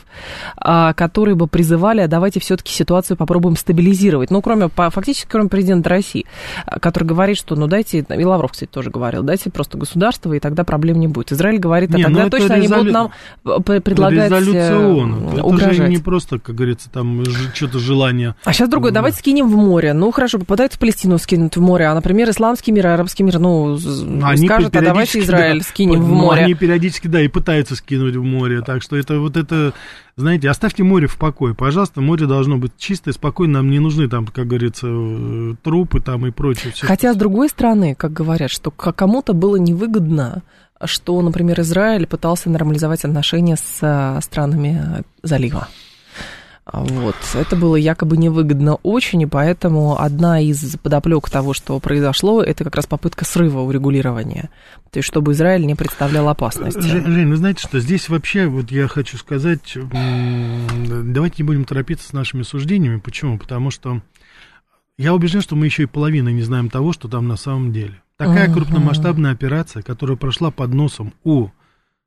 [0.56, 4.32] а, которые бы призывали, а давайте все-таки ситуацию попробуем стабилизировать.
[4.32, 6.26] Ну, кроме, фактически, кроме президента России,
[6.66, 10.40] а, который говорит, что, ну, дайте, и Лавров, кстати, тоже говорил, дайте просто государство, и
[10.40, 11.34] тогда проблем не будет.
[11.34, 12.60] Израиль говорит, а не, тогда ну, точно резолю...
[12.60, 13.12] они будут нам
[13.46, 15.30] э, предлагать Резолюция ООН.
[15.34, 15.74] Это угрожать.
[15.76, 18.36] же не просто, как говорится, там что-то желание.
[18.46, 19.94] А сейчас другое, давайте скинем в море.
[19.94, 23.78] Ну, хорошо, попадают в Палестину, скинут в море, а, например, исламский мир, арабский мир, ну,
[24.24, 26.21] они скажут, а давайте Израиль да, скинем в море.
[26.30, 29.74] Они периодически, да, и пытаются скинуть в море, так что это вот это,
[30.16, 34.28] знаете, оставьте море в покое, пожалуйста, море должно быть чистое, спокойно, нам не нужны там,
[34.28, 36.72] как говорится, э, трупы там и прочее.
[36.74, 40.44] Все Хотя, с другой стороны, как говорят, что кому-то было невыгодно
[40.84, 45.68] что, например, Израиль пытался нормализовать отношения с э, странами залива.
[46.72, 47.16] Вот.
[47.34, 52.76] Это было якобы невыгодно очень, и поэтому одна из подоплек того, что произошло, это как
[52.76, 54.50] раз попытка срыва урегулирования.
[54.92, 56.80] То есть, чтобы Израиль не представлял опасности.
[56.80, 62.14] Жень, вы знаете, что здесь вообще, вот я хочу сказать, давайте не будем торопиться с
[62.14, 63.00] нашими суждениями.
[63.00, 63.40] Почему?
[63.40, 64.02] Потому что
[64.98, 68.02] я убежден, что мы еще и половины не знаем того, что там на самом деле.
[68.18, 68.54] Такая uh-huh.
[68.54, 71.50] крупномасштабная операция, которая прошла под носом у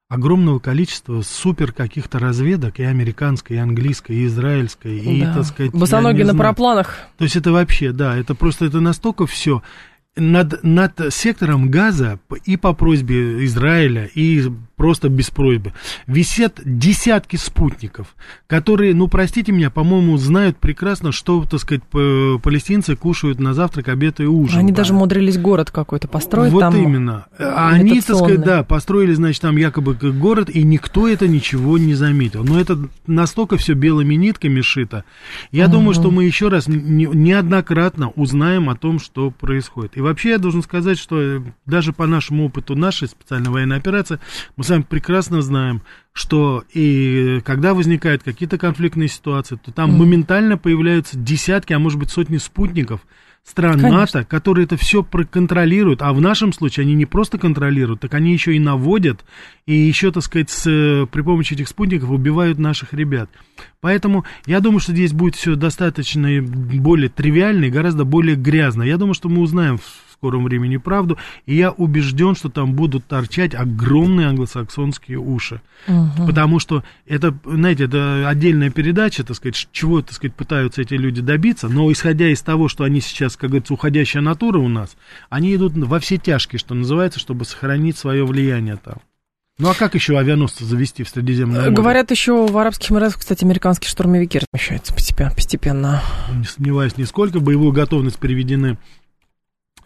[0.08, 5.34] огромного количества супер каких-то разведок, и американской, и английской, и израильской, и, да.
[5.34, 5.72] так сказать...
[5.72, 6.98] Босоноги на парапланах.
[7.16, 9.62] То есть это вообще, да, это просто, это настолько все
[10.16, 15.72] над, над сектором газа и по просьбе Израиля, и просто без просьбы,
[16.06, 18.14] висят десятки спутников,
[18.46, 24.20] которые, ну, простите меня, по-моему, знают прекрасно, что, так сказать, палестинцы кушают на завтрак, обед
[24.20, 24.58] и ужин.
[24.58, 24.78] Они да.
[24.78, 26.76] даже умудрились город какой-то построить вот там.
[26.76, 27.26] именно.
[27.38, 31.94] А они, так сказать, да, построили, значит, там якобы город, и никто это ничего не
[31.94, 32.44] заметил.
[32.44, 35.04] Но это настолько все белыми нитками шито.
[35.50, 35.74] Я угу.
[35.74, 39.96] думаю, что мы еще раз не, неоднократно узнаем о том, что происходит.
[39.96, 44.20] И вообще я должен сказать, что э, даже по нашему опыту нашей специальной военной операции,
[44.56, 50.56] мы с вами прекрасно знаем, что и когда возникают какие-то конфликтные ситуации, то там моментально
[50.56, 53.00] появляются десятки, а может быть сотни спутников
[53.44, 54.00] стран Конечно.
[54.00, 56.02] НАТО, которые это все проконтролируют.
[56.02, 59.24] А в нашем случае они не просто контролируют, так они еще и наводят,
[59.66, 63.28] и еще, так сказать, с, при помощи этих спутников убивают наших ребят.
[63.80, 68.82] Поэтому я думаю, что здесь будет все достаточно более тривиально и гораздо более грязно.
[68.82, 69.78] Я думаю, что мы узнаем
[70.24, 75.60] скором времени правду, и я убежден, что там будут торчать огромные англосаксонские уши.
[75.86, 76.26] Угу.
[76.26, 81.20] Потому что это, знаете, это отдельная передача, так сказать, чего, так сказать, пытаются эти люди
[81.20, 84.96] добиться, но исходя из того, что они сейчас, как говорится, уходящая натура у нас,
[85.28, 88.96] они идут во все тяжкие, что называется, чтобы сохранить свое влияние там.
[89.56, 91.70] Ну а как еще авианосцы завести в Средиземное море?
[91.72, 95.30] Говорят, еще в Арабских Эмиратах, кстати, американские штурмовики размещаются постепенно.
[95.30, 96.02] постепенно.
[96.34, 97.38] Не сомневаюсь нисколько.
[97.38, 98.78] Боевую готовность переведены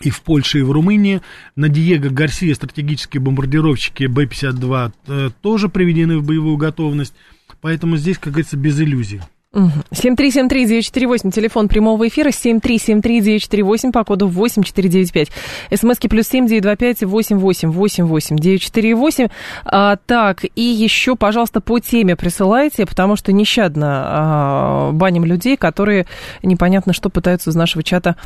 [0.01, 1.21] и в Польше, и в Румынии.
[1.57, 7.15] На Диего Гарсия стратегические бомбардировщики Б-52 э, тоже приведены в боевую готовность.
[7.61, 9.21] Поэтому здесь, как говорится, без иллюзий.
[9.55, 15.31] 7373948, телефон прямого эфира, 7373948 по коду 8495.
[15.75, 19.29] СМСки плюс 7925 8888 948.
[19.65, 26.07] А, так, и еще, пожалуйста, по теме присылайте, потому что нещадно а, баним людей, которые
[26.43, 28.17] непонятно что пытаются из нашего чата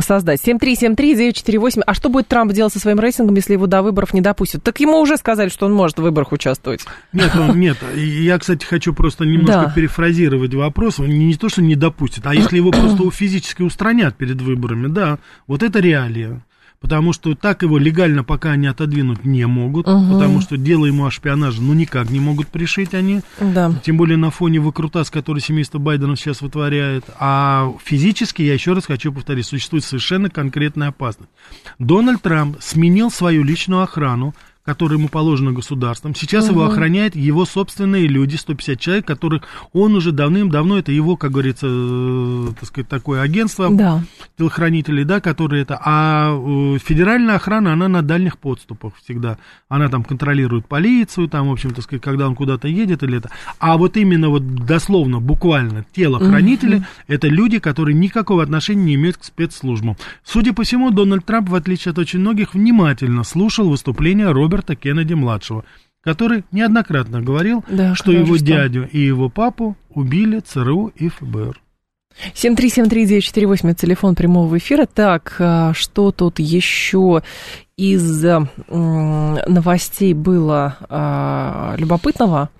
[0.00, 0.40] создать.
[0.46, 1.82] 7373948.
[1.86, 4.62] А что будет Трамп делать со своим рейтингом, если его до выборов не допустят?
[4.62, 6.84] Так ему уже сказали, что он может в выборах участвовать.
[7.12, 7.78] Нет, он, нет.
[7.96, 9.72] Я, кстати, хочу просто немножко да.
[9.74, 10.98] перефразировать вопрос.
[10.98, 15.18] Не, не то, что не допустит, а если его просто физически устранят перед выборами, да,
[15.46, 16.42] вот это реалия
[16.84, 20.12] потому что так его легально пока они отодвинуть не могут, угу.
[20.12, 23.72] потому что дело ему о шпионаже ну никак не могут пришить они, да.
[23.82, 28.84] тем более на фоне выкрутас, который семейство Байдена сейчас вытворяет, а физически, я еще раз
[28.84, 31.30] хочу повторить, существует совершенно конкретная опасность.
[31.78, 36.14] Дональд Трамп сменил свою личную охрану, который ему положено государством.
[36.14, 36.54] Сейчас угу.
[36.54, 41.66] его охраняют его собственные люди, 150 человек, которых он уже давным-давно, это его, как говорится,
[41.68, 44.02] э, так сказать, такое агентство да.
[44.38, 45.78] телохранителей, да, которые это...
[45.84, 49.36] А э, федеральная охрана, она на дальних подступах всегда.
[49.68, 53.30] Она там контролирует полицию, там, в общем, так сказать, когда он куда-то едет или это.
[53.58, 56.84] А вот именно вот дословно, буквально, телохранители, угу.
[57.08, 59.98] это люди, которые никакого отношения не имеют к спецслужбам.
[60.24, 64.76] Судя по всему, Дональд Трамп, в отличие от очень многих, внимательно слушал выступления Роберта Роберта
[64.76, 65.64] Кеннеди-младшего,
[66.00, 68.44] который неоднократно говорил, да, что его что.
[68.44, 71.60] дядю и его папу убили ЦРУ и ФБР.
[72.34, 74.86] 7373948, это телефон прямого эфира.
[74.86, 77.22] Так, а, что тут еще
[77.76, 78.22] из
[78.68, 82.50] новостей было а, любопытного?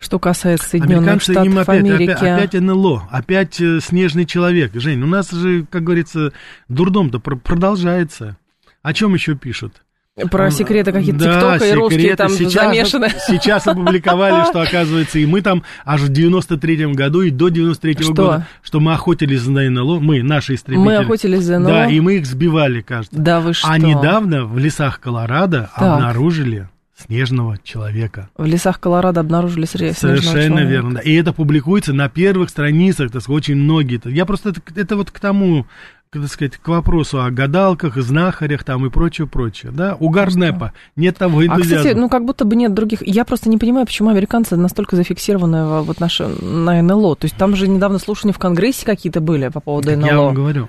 [0.00, 2.10] Что касается Соединенных Штатов им опять, Америки.
[2.10, 2.22] Опять,
[2.54, 4.72] опять НЛО, опять э, снежный человек.
[4.74, 6.32] Жень, у нас же, как говорится,
[6.68, 8.36] дурдом-то продолжается.
[8.82, 9.82] О чем еще пишут?
[10.30, 13.08] Про секреты какие-то да, ТикТока и русские там сейчас, замешаны.
[13.26, 18.46] Сейчас опубликовали, что, оказывается, и мы там аж в 93-м году и до 93-го года,
[18.62, 20.84] что мы охотились за НЛО, мы, наши истребители.
[20.84, 21.68] Мы охотились за НЛО?
[21.68, 23.16] Да, и мы их сбивали, кажется.
[23.16, 23.68] Да вы что?
[23.68, 25.96] А недавно в лесах Колорадо так.
[25.96, 28.28] обнаружили снежного человека.
[28.36, 30.70] В лесах Колорадо обнаружили снежного Совершенно человека.
[30.70, 31.00] верно, да.
[31.00, 34.00] И это публикуется на первых страницах, так сказать, очень многие.
[34.06, 35.66] Я просто, это, это вот к тому,
[36.10, 41.18] так сказать, к вопросу о гадалках, знахарях там и прочее, прочее, да, угар НЭПа, нет
[41.18, 41.74] того энтузиазма.
[41.74, 44.96] А, кстати, ну, как будто бы нет других, я просто не понимаю, почему американцы настолько
[44.96, 49.48] зафиксированы вот наши, на НЛО, то есть там же недавно слушания в Конгрессе какие-то были
[49.48, 50.06] по поводу так НЛО.
[50.08, 50.68] Я вам говорю,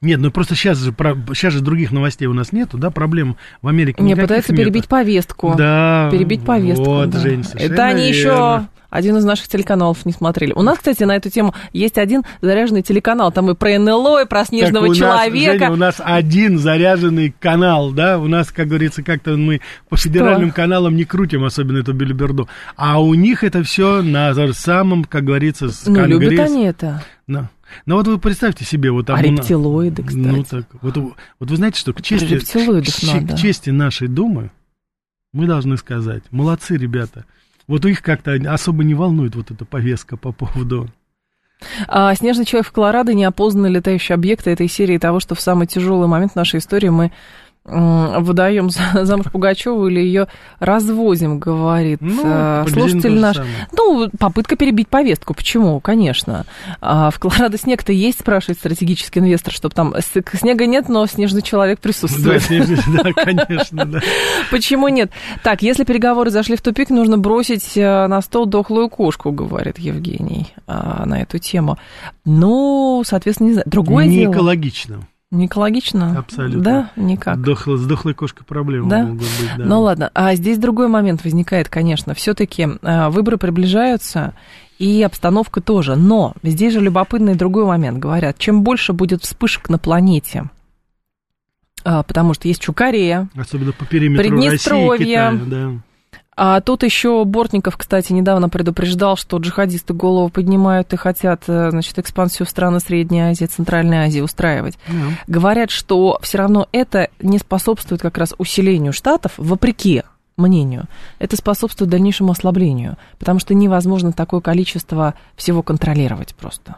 [0.00, 3.68] нет, ну просто сейчас же, сейчас же других новостей у нас нету, да, проблем в
[3.68, 4.64] Америке Не, пытаются нету.
[4.64, 5.54] перебить повестку.
[5.56, 6.08] Да.
[6.12, 7.18] Перебить повестку, вот, да.
[7.18, 10.52] Жень, Это они еще один из наших телеканалов не смотрели.
[10.52, 13.32] У нас, кстати, на эту тему есть один заряженный телеканал.
[13.32, 15.52] Там и про НЛО, и про снежного так человека.
[15.52, 18.18] Нас, Женя, у нас один заряженный канал, да?
[18.18, 20.56] У нас, как говорится, как-то мы по федеральным Что?
[20.56, 22.48] каналам не крутим, особенно эту билиберду.
[22.76, 27.02] А у них это все на самом, как говорится, с Ну, любят они это.
[27.26, 27.50] Да.
[27.84, 29.16] Ну вот вы представьте себе, вот там...
[29.16, 30.24] А рептилоиды, кстати.
[30.24, 34.50] Ну так, вот, вот вы знаете, что к чести, к, к чести нашей Думы
[35.32, 37.24] мы должны сказать, молодцы ребята,
[37.66, 40.88] вот их как-то особо не волнует вот эта повестка по поводу
[41.88, 46.06] а, Снежный человек в Колорадо, неопознанный летающий объект этой серии того, что в самый тяжелый
[46.06, 47.12] момент нашей истории мы
[47.66, 50.28] выдаем замуж Пугачеву или ее
[50.60, 53.38] развозим, говорит ну, э, слушатель наш.
[53.72, 55.34] Ну, попытка перебить повестку.
[55.34, 55.80] Почему?
[55.80, 56.46] Конечно.
[56.80, 59.94] А в Колорадо снег-то есть, спрашивает стратегический инвестор, чтобы там
[60.32, 62.40] снега нет, но снежный человек присутствует.
[62.40, 64.00] Да, снежный, да конечно, да.
[64.50, 65.10] Почему нет?
[65.42, 70.52] Так, если переговоры зашли в тупик, нужно бросить э, на стол дохлую кошку, говорит Евгений
[70.66, 71.78] а, на эту тему.
[72.24, 73.64] Ну, соответственно, не знаю.
[73.66, 74.32] Другое не дело.
[74.32, 75.00] Не экологично.
[75.32, 76.16] Не экологично?
[76.18, 76.62] Абсолютно.
[76.62, 77.40] Да, никак.
[77.40, 79.02] Дохло, с дохлой кошкой проблемы да?
[79.02, 79.64] могут быть, да.
[79.64, 82.14] Ну ладно, а здесь другой момент возникает, конечно.
[82.14, 84.34] Все-таки а, выборы приближаются,
[84.78, 85.96] и обстановка тоже.
[85.96, 87.98] Но здесь же любопытный другой момент.
[87.98, 90.44] Говорят, чем больше будет вспышек на планете,
[91.82, 95.72] а, потому что есть Чукарея, Особенно по периметру Приднестровье, России и Китая, да.
[96.36, 101.98] А тут еще Бортников, кстати, недавно предупреждал, что джихадисты голову поднимают и хотят, э, значит,
[101.98, 104.78] экспансию в страны Средней Азии, Центральной Азии устраивать.
[104.86, 105.12] Yeah.
[105.26, 110.02] Говорят, что все равно это не способствует как раз усилению штатов, вопреки
[110.36, 110.84] мнению,
[111.18, 116.76] это способствует дальнейшему ослаблению, потому что невозможно такое количество всего контролировать просто.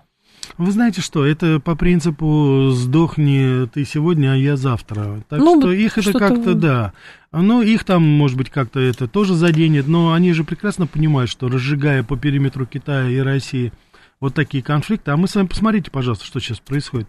[0.59, 5.22] Вы знаете что, это по принципу «сдохни ты сегодня, а я завтра».
[5.29, 6.92] Так ну, что их это как-то, да.
[7.31, 11.48] Ну, их там, может быть, как-то это тоже заденет, но они же прекрасно понимают, что
[11.48, 13.72] разжигая по периметру Китая и России
[14.18, 17.07] вот такие конфликты, а мы с вами посмотрите, пожалуйста, что сейчас происходит.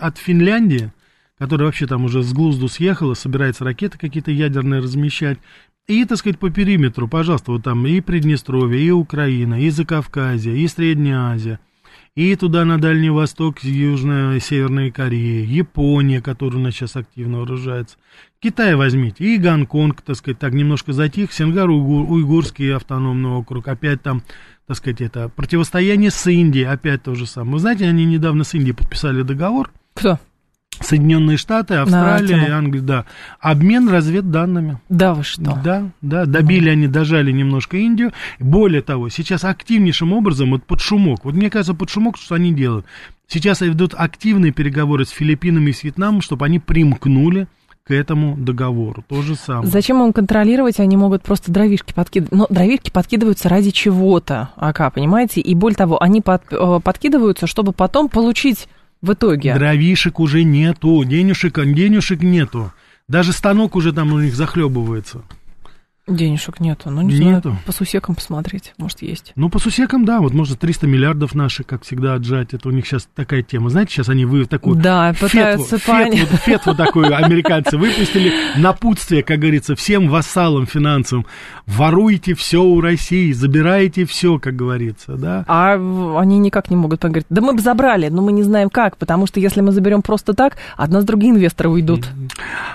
[0.00, 0.92] От Финляндии,
[1.38, 5.38] которая вообще там уже с глузду съехала, собирается ракеты какие-то ядерные размещать,
[5.86, 10.68] и, так сказать, по периметру, пожалуйста, вот там и Приднестровье, и Украина, и Закавказье, и
[10.68, 11.58] Средняя Азия–
[12.14, 17.38] и туда на Дальний Восток, Южная и Северная Корея, Япония, которая у нас сейчас активно
[17.38, 17.96] вооружается,
[18.40, 24.02] Китай возьмите, и Гонконг, так сказать, так немножко затих, Сингар, Уйгур, Уйгурский автономный округ, опять
[24.02, 24.22] там,
[24.66, 27.54] так сказать, это противостояние с Индией, опять то же самое.
[27.54, 29.70] Вы знаете, они недавно с Индией подписали договор.
[29.94, 30.18] Кто?
[30.82, 33.04] Соединенные Штаты, Австралия, да, Англия, да.
[33.40, 34.78] Обмен разведданными.
[34.88, 35.58] Да, вы что?
[35.64, 36.26] Да, да.
[36.26, 36.72] Добили ну.
[36.72, 38.12] они, дожали немножко Индию.
[38.38, 42.52] Более того, сейчас активнейшим образом, вот под шумок, вот мне кажется, под шумок, что они
[42.52, 42.86] делают.
[43.26, 47.48] Сейчас ведут активные переговоры с Филиппинами и с Вьетнамом, чтобы они примкнули
[47.84, 49.04] к этому договору.
[49.08, 49.66] То же самое.
[49.66, 50.78] Зачем им контролировать?
[50.78, 52.32] Они могут просто дровишки подкидывать.
[52.32, 55.40] Но дровишки подкидываются ради чего-то, АК, понимаете?
[55.40, 58.68] И более того, они под, э, подкидываются, чтобы потом получить
[59.02, 59.54] в итоге?
[59.54, 62.72] Дровишек уже нету, денежек, денежек нету.
[63.08, 65.22] Даже станок уже там у них захлебывается.
[66.16, 67.50] Денежек нету, ну не нету.
[67.50, 69.32] знаю, по сусекам посмотреть, может есть.
[69.36, 72.86] Ну по сусекам, да, вот можно 300 миллиардов наши, как всегда, отжать, это у них
[72.86, 73.70] сейчас такая тема.
[73.70, 79.38] Знаете, сейчас они вы такую да, пытаются фетву, фетву, фетву такую американцы выпустили, напутствие, как
[79.38, 81.26] говорится, всем вассалам финансовым,
[81.66, 85.44] воруйте все у России, забирайте все, как говорится, да.
[85.48, 85.74] А
[86.18, 89.26] они никак не могут говорить, да мы бы забрали, но мы не знаем как, потому
[89.26, 92.06] что если мы заберем просто так, одна с другие инвесторы уйдут.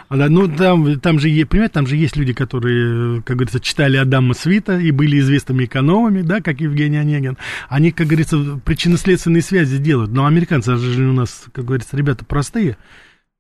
[0.10, 4.34] Да, ну там, там же, понимаете, там же есть люди, которые как говорится, читали Адама
[4.34, 7.38] Свита и были известными экономами, да, как Евгений Онегин,
[7.68, 10.12] они, как говорится, причинно-следственные связи делают.
[10.12, 12.78] Но американцы же у нас, как говорится, ребята простые.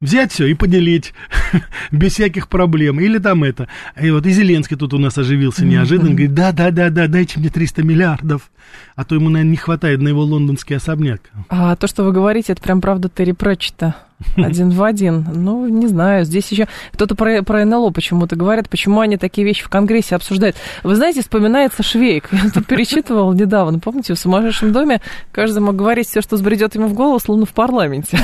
[0.01, 1.13] Взять все и поделить
[1.91, 2.99] без всяких проблем.
[2.99, 3.69] Или там это.
[3.99, 6.09] И вот и Зеленский тут у нас оживился неожиданно.
[6.09, 8.51] Говорит, да, да, да, да, дайте мне 300 миллиардов.
[8.95, 11.31] А то ему, наверное, не хватает на его лондонский особняк.
[11.47, 13.95] А то, что вы говорите, это прям правда Терри Пратчета
[14.35, 15.27] Один в один.
[15.31, 16.25] Ну, не знаю.
[16.25, 20.55] Здесь еще кто-то про, про НЛО почему-то говорят, почему они такие вещи в Конгрессе обсуждают.
[20.83, 22.29] Вы знаете, вспоминается Швейк.
[22.31, 23.77] Я тут перечитывал недавно.
[23.79, 25.01] Помните, в сумасшедшем доме
[25.31, 28.17] каждый мог говорить все, что сбредет ему в голову, словно в парламенте.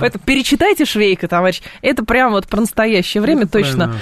[0.00, 1.60] Поэтому перечитайте Швейка, товарищ.
[1.82, 3.94] Это прямо вот про настоящее время точно.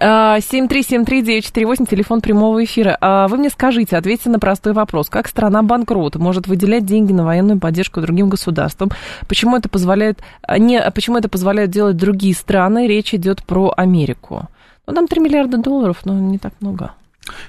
[0.00, 2.96] 7373948, телефон прямого эфира.
[3.00, 5.08] А вы мне скажите, ответьте на простой вопрос.
[5.08, 8.90] Как страна банкрот может выделять деньги на военную поддержку другим государствам?
[9.26, 10.20] Почему это позволяет
[10.58, 12.86] не, почему это позволяют делать другие страны?
[12.86, 14.48] Речь идет про Америку.
[14.86, 16.92] Ну, там 3 миллиарда долларов, но не так много.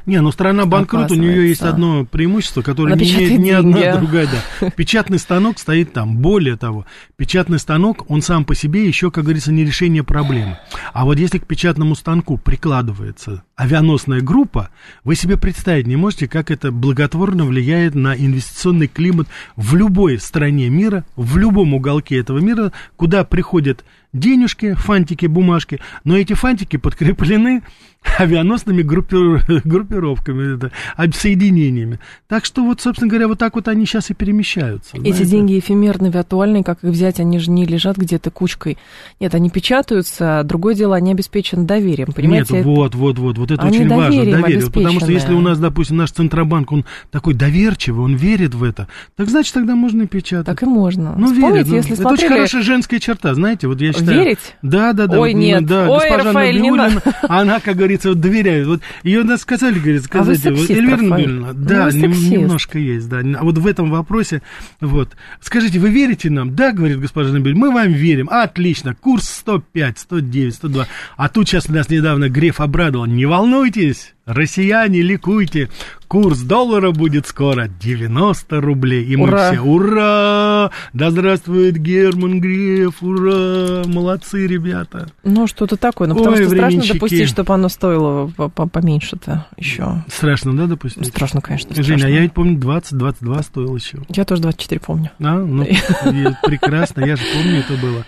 [0.06, 4.28] Не, ну страна банкрот, у нее есть одно преимущество, которое не имеет ни одна другая.
[4.28, 4.70] Да.
[4.72, 6.18] Печатный станок стоит там.
[6.18, 10.58] Более того, печатный станок, он сам по себе еще, как говорится, не решение проблемы.
[10.94, 14.70] А вот если к печатному станку прикладывается авианосная группа,
[15.04, 20.70] вы себе представить не можете, как это благотворно влияет на инвестиционный климат в любой стране
[20.70, 27.64] мира, в любом уголке этого мира, куда приходят денежки, фантики, бумажки, но эти фантики подкреплены
[28.20, 29.44] авианосными группир...
[29.66, 30.72] группировками, это,
[31.14, 32.00] соединениями.
[32.28, 34.98] Так что вот, собственно говоря, вот так вот они сейчас и перемещаются.
[34.98, 35.26] Эти знаете?
[35.26, 38.78] деньги эфемерные, виртуальные, как их взять, они же не лежат где-то кучкой.
[39.20, 42.56] Нет, они печатаются, другое дело, они обеспечены доверием, понимаете?
[42.56, 44.72] Нет, вот, вот, вот, вот это они очень важно, доверие.
[44.72, 48.88] Потому что если у нас, допустим, наш Центробанк, он такой доверчивый, он верит в это,
[49.16, 50.46] так значит, тогда можно и печатать.
[50.46, 51.16] Так и можно.
[51.18, 52.26] Ну, Вспомните, верит, ну, если это смотрели...
[52.26, 54.20] очень хорошая женская черта, знаете, вот я считаю...
[54.20, 54.56] Верить?
[54.62, 55.20] Да, да, да.
[55.20, 57.02] Ой, вот, нет, да, ой, Рафаэль, не надо.
[57.24, 58.68] она, как говорится, вот доверяет.
[58.68, 63.10] Вот ее нас сказали, говорит, сказать, а вы сексист, Эльвира Набиевна, да, ну, немножко есть,
[63.10, 63.20] да.
[63.20, 64.42] А вот в этом вопросе,
[64.82, 66.56] вот, скажите, вы верите нам?
[66.56, 68.30] Да, говорит госпожа Набель, мы вам верим.
[68.30, 70.88] Отлично, курс 105, 109, 102.
[71.16, 73.06] А тут сейчас нас недавно Греф обрадовал.
[73.06, 75.70] Не волнуйтесь, Россияне, ликуйте,
[76.10, 79.06] курс доллара будет скоро 90 рублей.
[79.06, 79.52] И мы ура.
[79.52, 80.72] все, ура!
[80.92, 83.84] Да здравствует Герман Греф, ура!
[83.86, 85.08] Молодцы, ребята.
[85.24, 86.10] Ну, что-то такое.
[86.10, 90.04] Ну, потому Ой, что страшно допустить, чтобы оно стоило поменьше-то еще.
[90.10, 91.08] Страшно, да, допустить?
[91.08, 91.72] Страшно, конечно.
[91.72, 91.98] Страшно.
[91.98, 94.00] Женя, а я ведь помню, 20-22 стоил еще.
[94.10, 95.12] Я тоже 24 помню.
[95.20, 95.64] А, ну,
[96.46, 98.04] прекрасно, я же помню, это было.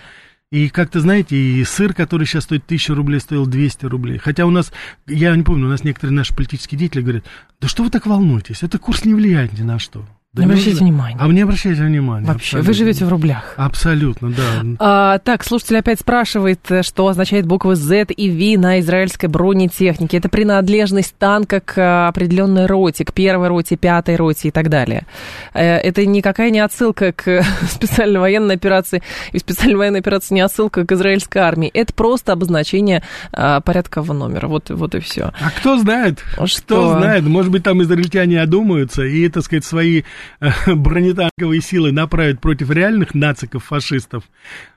[0.50, 4.18] И как-то, знаете, и сыр, который сейчас стоит 1000 рублей, стоил 200 рублей.
[4.18, 4.72] Хотя у нас,
[5.06, 7.24] я не помню, у нас некоторые наши политические деятели говорят,
[7.60, 10.04] да что вы так волнуетесь, это курс не влияет ни на что.
[10.32, 11.16] Да не обращайте внимания.
[11.18, 12.28] А мне обращайте внимание.
[12.28, 12.68] Вообще, абсолютно.
[12.68, 13.54] вы живете в рублях.
[13.56, 14.44] Абсолютно, да.
[14.78, 20.18] А, так, слушатель опять спрашивает, что означает буквы Z и V на израильской бронетехнике.
[20.18, 25.04] Это принадлежность танка к определенной роте, к первой роте, пятой роте и так далее.
[25.52, 29.02] Э, это никакая не отсылка к специальной военной операции,
[29.32, 31.70] и специальной военной операции не отсылка к израильской армии.
[31.74, 33.02] Это просто обозначение
[33.32, 34.46] а, порядкового номера.
[34.46, 35.32] Вот, вот и все.
[35.40, 36.20] А кто знает?
[36.44, 36.60] Что?
[36.62, 37.24] Кто знает?
[37.24, 40.04] Может быть, там израильтяне одумаются и, так сказать, свои
[40.66, 44.24] бронетанковые силы направят против реальных нациков-фашистов,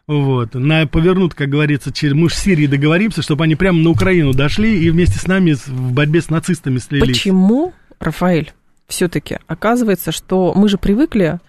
[0.06, 4.34] вот, на, повернут, как говорится, через, мы в Сирии договоримся, чтобы они прямо на Украину
[4.34, 7.08] дошли и вместе с нами в борьбе с нацистами слились.
[7.08, 8.52] Почему, Рафаэль,
[8.88, 11.39] все-таки оказывается, что мы же привыкли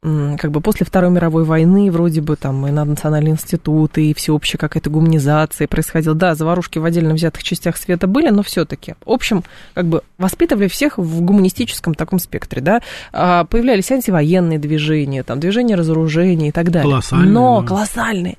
[0.00, 4.56] как бы после Второй мировой войны вроде бы там и на национальный институт, и всеобщая
[4.56, 6.14] какая-то гуманизация происходила.
[6.14, 8.94] Да, заварушки в отдельно взятых частях света были, но все-таки.
[9.04, 9.42] В общем,
[9.74, 12.80] как бы воспитывали всех в гуманистическом таком спектре, да.
[13.12, 16.90] А, появлялись антивоенные движения, там, движения разоружения и так далее.
[16.90, 17.32] Колоссальные.
[17.32, 18.38] Но колоссальные.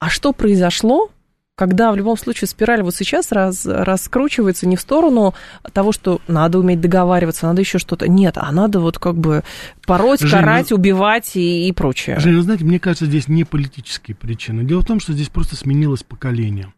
[0.00, 1.10] А что произошло
[1.56, 5.34] когда в любом случае спираль вот сейчас раз, раскручивается не в сторону
[5.72, 8.08] того, что надо уметь договариваться, надо еще что-то.
[8.08, 9.44] Нет, а надо вот как бы
[9.86, 12.18] пороть, Жень, карать, ну, убивать и, и прочее.
[12.18, 14.64] Жень, вы знаете, мне кажется, здесь не политические причины.
[14.64, 16.72] Дело в том, что здесь просто сменилось поколение.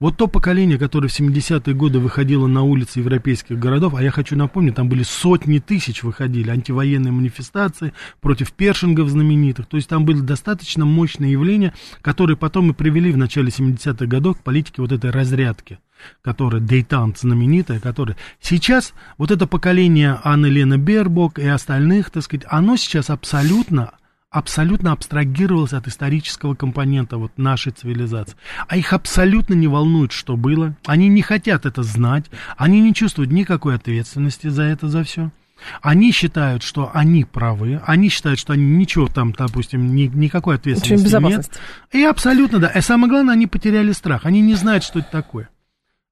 [0.00, 4.36] Вот то поколение, которое в 70-е годы выходило на улицы европейских городов, а я хочу
[4.36, 9.66] напомнить, там были сотни тысяч выходили, антивоенные манифестации против першингов знаменитых.
[9.66, 14.38] То есть там были достаточно мощные явления, которые потом и привели в начале 70-х годов
[14.38, 15.78] к политике вот этой разрядки
[16.22, 22.46] которая Дейтант знаменитая, которая сейчас вот это поколение Анны Лены Бербок и остальных, так сказать,
[22.48, 23.97] оно сейчас абсолютно
[24.30, 28.36] абсолютно абстрагировалось от исторического компонента вот нашей цивилизации.
[28.66, 30.76] А их абсолютно не волнует, что было.
[30.86, 32.26] Они не хотят это знать.
[32.56, 35.30] Они не чувствуют никакой ответственности за это, за все.
[35.82, 41.16] Они считают, что они правы, они считают, что они ничего там, допустим, ни, никакой ответственности
[41.20, 41.60] нет.
[41.90, 42.68] И абсолютно, да.
[42.68, 44.24] И самое главное, они потеряли страх.
[44.24, 45.48] Они не знают, что это такое.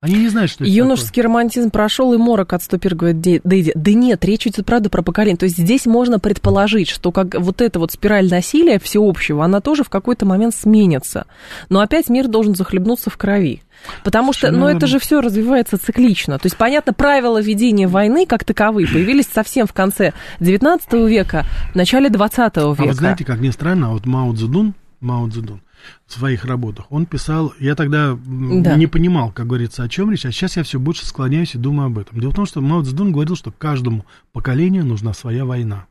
[0.06, 1.24] Они не знают, что это Юношеский такое.
[1.24, 3.72] романтизм прошел, и морок отступил, говорит Дэйди.
[3.74, 5.36] Да нет, речь идет, правда, про поколение.
[5.36, 9.82] То есть здесь можно предположить, что как вот эта вот спираль насилия всеобщего, она тоже
[9.82, 11.26] в какой-то момент сменится.
[11.70, 13.62] Но опять мир должен захлебнуться в крови.
[14.04, 16.38] Потому что, ну, это же все развивается циклично.
[16.38, 21.74] То есть, понятно, правила ведения войны как таковые появились совсем в конце 19 века, в
[21.74, 22.60] начале 20 века.
[22.60, 25.60] А вы знаете, как ни странно, вот Мао Цзэдун, Мао Цзэдун
[26.06, 28.76] в своих работах, он писал, я тогда да.
[28.76, 31.86] не понимал, как говорится, о чем речь, а сейчас я все больше склоняюсь и думаю
[31.86, 32.20] об этом.
[32.20, 35.86] Дело в том, что Мао Цзэдун говорил, что каждому поколению нужна своя война.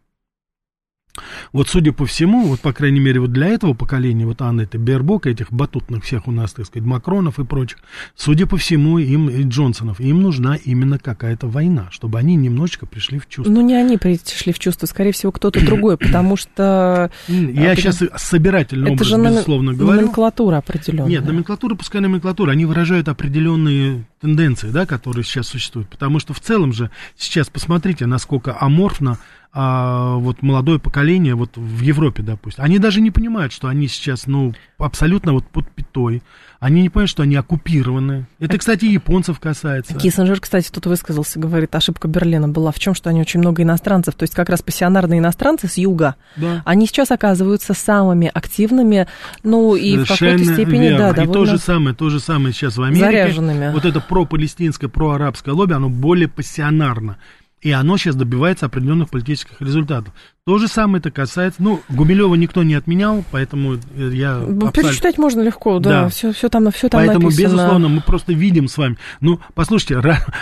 [1.53, 4.78] Вот, судя по всему, вот, по крайней мере, вот для этого поколения, вот Анны, это
[4.78, 7.80] Бербок, этих батутных всех у нас, так сказать, Макронов и прочих,
[8.16, 13.20] судя по всему, им, и Джонсонов, им нужна именно какая-то война, чтобы они немножечко пришли
[13.20, 13.51] в чувство.
[13.51, 17.11] Ну, не они пришли в чувство, скорее всего, кто-то другой, потому что...
[17.28, 20.01] Я а, сейчас собирательный образ, же безусловно, говорю.
[20.01, 21.09] номенклатура определенная.
[21.09, 26.39] Нет, номенклатура, пускай номенклатура, они выражают определенные тенденции, да, которые сейчас существуют, потому что в
[26.39, 29.19] целом же сейчас посмотрите, насколько аморфно
[29.53, 34.26] а, вот молодое поколение вот в Европе, допустим, они даже не понимают, что они сейчас,
[34.26, 36.21] ну, абсолютно вот под пятой.
[36.59, 38.26] Они не понимают, что они оккупированы.
[38.39, 39.93] Это, кстати, японцев касается.
[39.93, 44.15] Киссинджер, кстати, тут высказался, говорит, ошибка Берлина была в чем, что они очень много иностранцев,
[44.15, 46.61] то есть как раз пассионарные иностранцы с юга, да.
[46.65, 49.07] они сейчас оказываются самыми активными,
[49.43, 50.97] ну и в какой-то степени, верно.
[50.97, 51.32] да, довольно...
[51.32, 53.05] И то же самое, то же самое сейчас в Америке.
[53.05, 53.71] Заряженными.
[53.71, 57.17] Вот это про-палестинское, про-арабское лобби, оно более пассионарно
[57.66, 60.13] и оно сейчас добивается определенных политических результатов.
[60.45, 64.36] То же самое это касается, ну, Гумилева никто не отменял, поэтому я...
[64.36, 64.72] Абсолютно...
[64.72, 66.09] Перечитать можно легко, да, да.
[66.09, 67.43] Все, все там, все там Поэтому, написано.
[67.43, 68.97] безусловно, мы просто видим с вами.
[69.20, 69.99] Ну, послушайте,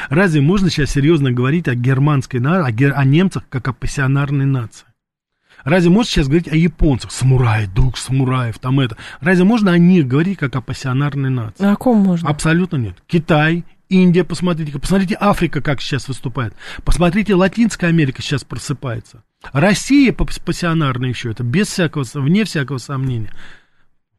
[0.09, 4.86] разве можно сейчас серьезно говорить о германской нации, о, о немцах, как о пассионарной нации?
[5.63, 7.13] Разве можно сейчас говорить о японцах?
[7.13, 8.97] Самурай, дух самураев, там это.
[9.21, 11.63] Разве можно о них говорить, как о пассионарной нации?
[11.63, 12.28] А о ком можно?
[12.28, 12.95] Абсолютно нет.
[13.07, 13.63] Китай
[13.93, 16.53] Индия, посмотрите, посмотрите Африка, как сейчас выступает.
[16.83, 19.23] Посмотрите, Латинская Америка сейчас просыпается.
[19.51, 23.31] Россия пассионарная еще, это без всякого, вне всякого сомнения.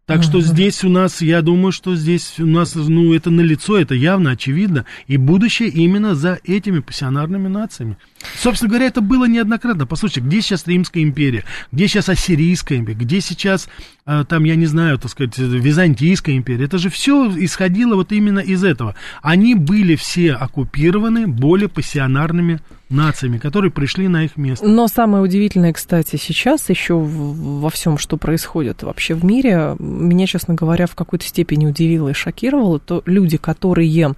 [0.07, 3.95] Так что здесь у нас, я думаю, что здесь у нас, ну, это налицо, это
[3.95, 4.85] явно очевидно.
[5.07, 7.97] И будущее именно за этими пассионарными нациями.
[8.37, 9.87] Собственно говоря, это было неоднократно.
[9.87, 11.45] Послушайте, где сейчас Римская империя?
[11.73, 12.99] Где сейчас Ассирийская империя?
[12.99, 13.69] Где сейчас,
[14.07, 16.65] э, там, я не знаю, так сказать, Византийская империя?
[16.65, 18.95] Это же все исходило вот именно из этого.
[19.23, 22.61] Они были все оккупированы более пассионарными
[22.91, 24.67] нациями, которые пришли на их место.
[24.67, 30.55] Но самое удивительное, кстати, сейчас еще во всем, что происходит вообще в мире, меня, честно
[30.55, 34.15] говоря, в какой-то степени удивило и шокировало, то люди, которые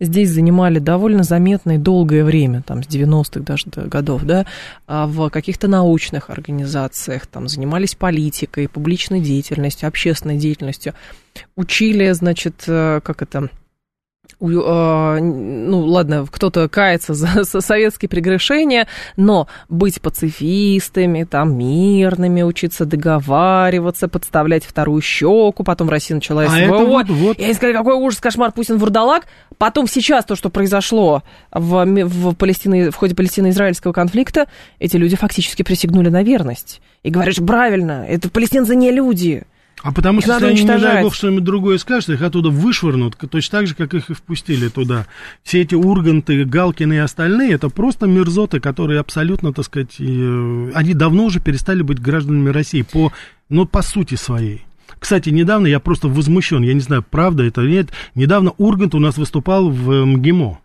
[0.00, 4.46] здесь занимали довольно заметное долгое время, там, с 90-х даже годов, да,
[4.86, 10.94] а в каких-то научных организациях, там, занимались политикой, публичной деятельностью, общественной деятельностью,
[11.56, 13.48] учили, значит, э, как это
[14.40, 17.14] ну, ладно, кто-то кается
[17.44, 26.16] за, советские прегрешения, но быть пацифистами, там, мирными, учиться договариваться, подставлять вторую щеку, потом Россия
[26.16, 26.80] начала СВО.
[26.80, 27.38] А вот, вот.
[27.38, 29.26] И они сказали, какой ужас, кошмар, Путин вурдалак.
[29.56, 31.22] Потом сейчас то, что произошло
[31.52, 34.46] в, в, Палестине, в ходе палестино-израильского конфликта,
[34.78, 36.80] эти люди фактически присягнули на верность.
[37.02, 39.44] И говоришь, правильно, это палестинцы не люди.
[39.84, 43.58] А потому что, если они, не дай бог, что-нибудь другое скажут, их оттуда вышвырнут, точно
[43.58, 45.06] так же, как их и впустили туда.
[45.42, 50.94] Все эти Урганты, Галкины и остальные, это просто мерзоты, которые абсолютно, так сказать, э, они
[50.94, 53.12] давно уже перестали быть гражданами России по,
[53.50, 54.64] ну, по сути своей.
[54.98, 59.00] Кстати, недавно я просто возмущен, я не знаю, правда это или нет, недавно Ургант у
[59.00, 60.60] нас выступал в МГИМО.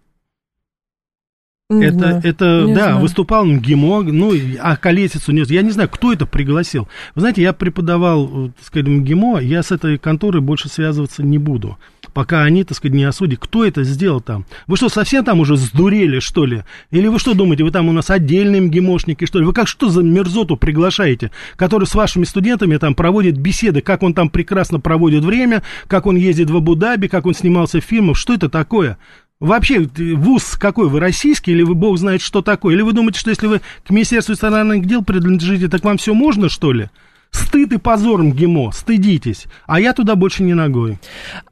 [1.72, 2.22] Не это, знаю.
[2.24, 3.00] это, не да, знаю.
[3.00, 5.52] выступал МГИМО, ну, а Колесицу нет.
[5.52, 6.88] Я не знаю, кто это пригласил.
[7.14, 11.38] Вы знаете, я преподавал, э, так сказать, МГИМО, я с этой конторой больше связываться не
[11.38, 11.78] буду,
[12.12, 13.38] пока они, так сказать, не осудят.
[13.40, 14.48] Кто это сделал там?
[14.66, 16.64] Вы что, совсем там уже сдурели, что ли?
[16.90, 19.46] Или вы что думаете, вы там у нас отдельные МГИМОшники, что ли?
[19.46, 24.16] Вы как что за мерзоту приглашаете, который с вашими студентами там проводит беседы, как он
[24.16, 28.34] там прекрасно проводит время, как он ездит в Абу-Даби, как он снимался в фильмах, что
[28.34, 28.98] это такое?
[29.40, 32.76] Вообще, вуз какой вы, российский, или вы бог знает, что такое?
[32.76, 36.50] Или вы думаете, что если вы к Министерству иностранных дел принадлежите, так вам все можно,
[36.50, 36.90] что ли?
[37.32, 39.46] Стыд и позор МГИМО, стыдитесь.
[39.68, 40.98] А я туда больше не ногой.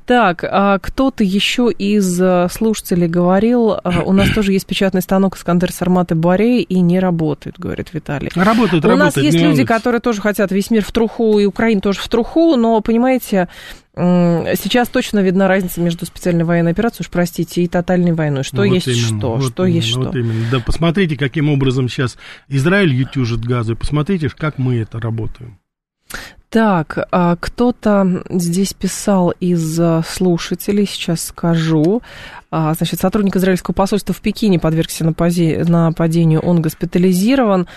[0.06, 5.36] Так, а, кто-то еще из а, слушателей говорил, а, у нас тоже есть печатный станок
[5.36, 8.32] Искандер Сарматы Барей и не работает, говорит Виталий.
[8.34, 8.94] Работает, у работает.
[8.94, 12.08] У нас есть люди, которые тоже хотят весь мир в труху, и Украину тоже в
[12.08, 13.50] труху, но, понимаете,
[13.98, 18.44] Сейчас точно видна разница между специальной военной операцией, уж простите, и тотальной войной.
[18.44, 20.20] Что вот есть именно, что, вот что именно, есть вот что.
[20.20, 20.46] Именно.
[20.52, 22.18] Да, посмотрите, каким образом сейчас
[22.48, 25.58] Израиль ютюжит газу, и посмотрите, как мы это работаем.
[26.50, 32.02] Так, а кто-то здесь писал из а, слушателей, сейчас скажу.
[32.50, 37.68] А, значит, сотрудник израильского посольства в Пекине подвергся нападению, он госпитализирован,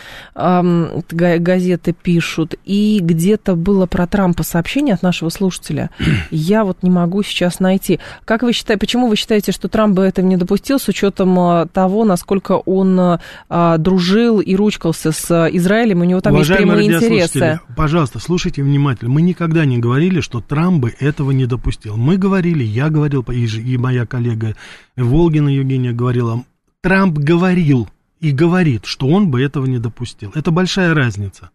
[1.12, 5.90] газеты пишут, и где-то было про Трампа сообщение от нашего слушателя.
[6.30, 7.98] Я вот не могу сейчас найти.
[8.24, 11.66] Как вы считаете, почему вы считаете, что Трамп бы этого не допустил с учетом а,
[11.66, 13.18] того, насколько он
[13.48, 17.60] а, дружил и ручкался с Израилем, у него там Уважаемые есть прямые интересы?
[17.76, 19.10] Пожалуйста, слушайте внимательно.
[19.10, 21.96] Мы никогда не говорили, что Трамп бы этого не допустил.
[21.96, 24.54] Мы говорили, я говорил, и моя коллега
[24.96, 26.44] Волгина Евгения говорила,
[26.82, 27.88] Трамп говорил
[28.20, 30.32] и говорит, что он бы этого не допустил.
[30.34, 31.50] Это большая разница.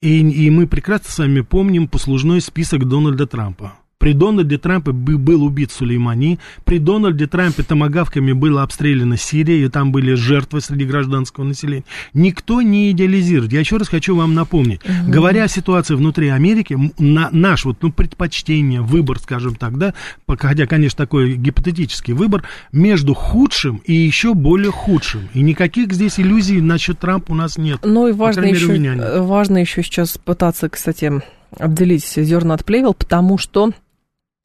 [0.00, 3.74] И, и мы прекрасно с вами помним послужной список Дональда Трампа.
[3.98, 9.92] При Дональде Трампе был убит Сулеймани, при Дональде Трампе томогавками была обстреляна Сирия, и там
[9.92, 11.84] были жертвы среди гражданского населения.
[12.12, 13.52] Никто не идеализирует.
[13.52, 14.80] Я еще раз хочу вам напомнить.
[14.84, 15.10] Угу.
[15.10, 19.94] Говоря о ситуации внутри Америки, на, наш вот, ну, предпочтение, выбор, скажем так, да,
[20.26, 25.28] хотя, конечно, такой гипотетический выбор, между худшим и еще более худшим.
[25.34, 27.80] И никаких здесь иллюзий насчет Трампа у нас нет.
[27.82, 31.22] Ну и важно, еще, важно еще сейчас пытаться, кстати,
[31.58, 33.72] отделить зерна от плевел, потому что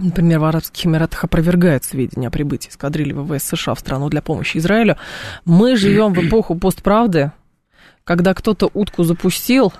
[0.01, 4.57] Например, в Арабских Эмиратах опровергают сведения о прибытии эскадрильи ВВС США в страну для помощи
[4.57, 4.95] Израилю.
[5.43, 7.33] Мы живем в эпоху постправды,
[8.05, 9.73] когда кто-то утку запустил,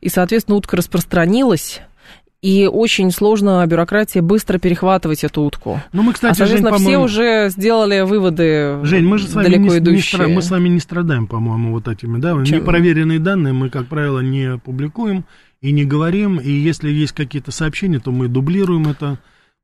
[0.00, 1.80] и, соответственно, утка распространилась,
[2.40, 5.80] и очень сложно бюрократии быстро перехватывать эту утку.
[5.92, 9.46] Ну, мы, кстати, а, соответственно, Жень, все уже сделали выводы Жень, мы же с вами
[9.46, 10.24] далеко не, идущие.
[10.24, 12.30] Не, мы с вами не страдаем, по-моему, вот этими, да?
[12.44, 12.60] Чем?
[12.60, 15.24] Непроверенные данные мы, как правило, не публикуем
[15.60, 19.18] и не говорим, и если есть какие-то сообщения, то мы дублируем это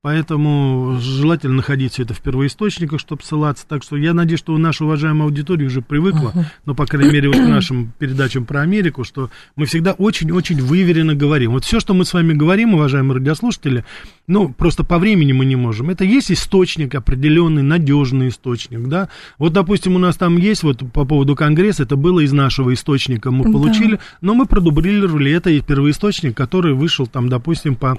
[0.04, 3.64] Поэтому желательно находить все это в первоисточниках, чтобы ссылаться.
[3.66, 6.44] Так что я надеюсь, что наша уважаемая аудитория уже привыкла, uh-huh.
[6.66, 11.14] ну, по крайней мере, вот к нашим передачам про Америку, что мы всегда очень-очень выверенно
[11.14, 11.52] говорим.
[11.52, 13.86] Вот все, что мы с вами говорим, уважаемые радиослушатели,
[14.26, 15.88] ну, просто по времени мы не можем.
[15.88, 19.08] Это есть источник определенный, надежный источник, да.
[19.38, 23.30] Вот, допустим, у нас там есть, вот по поводу Конгресса, это было из нашего источника,
[23.30, 24.02] мы получили, да.
[24.20, 27.98] но мы продублировали это и первоисточник, который вышел там, допустим, по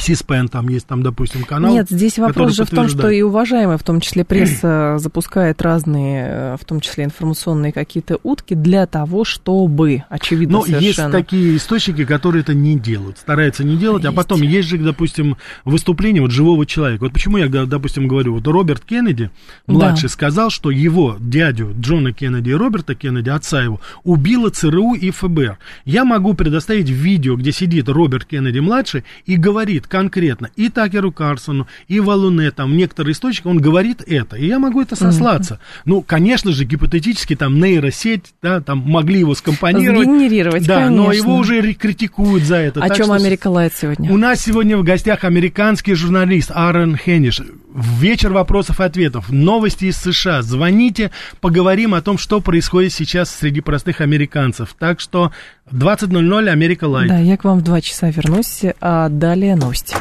[0.00, 1.72] Сиспен там есть, там, допустим, канал.
[1.72, 6.26] Нет, здесь вопрос же в том, что и уважаемая, в том числе пресса, запускает разные,
[6.28, 10.86] э, в том числе информационные какие-то утки для того, чтобы, очевидно, Но совершенно...
[10.86, 14.12] есть такие источники, которые это не делают, стараются не делать, есть.
[14.12, 17.04] а потом есть же, допустим, выступление вот живого человека.
[17.04, 19.30] Вот почему я, допустим, говорю, вот Роберт Кеннеди,
[19.66, 20.12] младший, да.
[20.12, 25.58] сказал, что его дядю Джона Кеннеди и Роберта Кеннеди, отца его, убило ЦРУ и ФБР.
[25.84, 31.66] Я могу предоставить видео, где сидит Роберт Кеннеди младший и говорит, конкретно и Такеру Карсону,
[31.88, 35.54] и Валуне, там, некоторые источники, он говорит это, и я могу это сослаться.
[35.54, 35.82] Mm-hmm.
[35.84, 40.06] Ну, конечно же, гипотетически, там, нейросеть, да, там, могли его скомпонировать.
[40.06, 40.96] Сгенерировать, Да, конечно.
[40.96, 42.82] но его уже критикуют за это.
[42.82, 44.10] О чем что Америка Лайт сегодня?
[44.10, 47.42] У нас сегодня в гостях американский журналист Аарон Хенниш.
[47.74, 49.30] Вечер вопросов и ответов.
[49.30, 50.42] Новости из США.
[50.42, 51.10] Звоните,
[51.40, 54.74] поговорим о том, что происходит сейчас среди простых американцев.
[54.78, 55.32] Так что
[55.72, 57.08] 20.00 Америка Лайт.
[57.08, 59.96] Да, я к вам в два часа вернусь, а далее новости.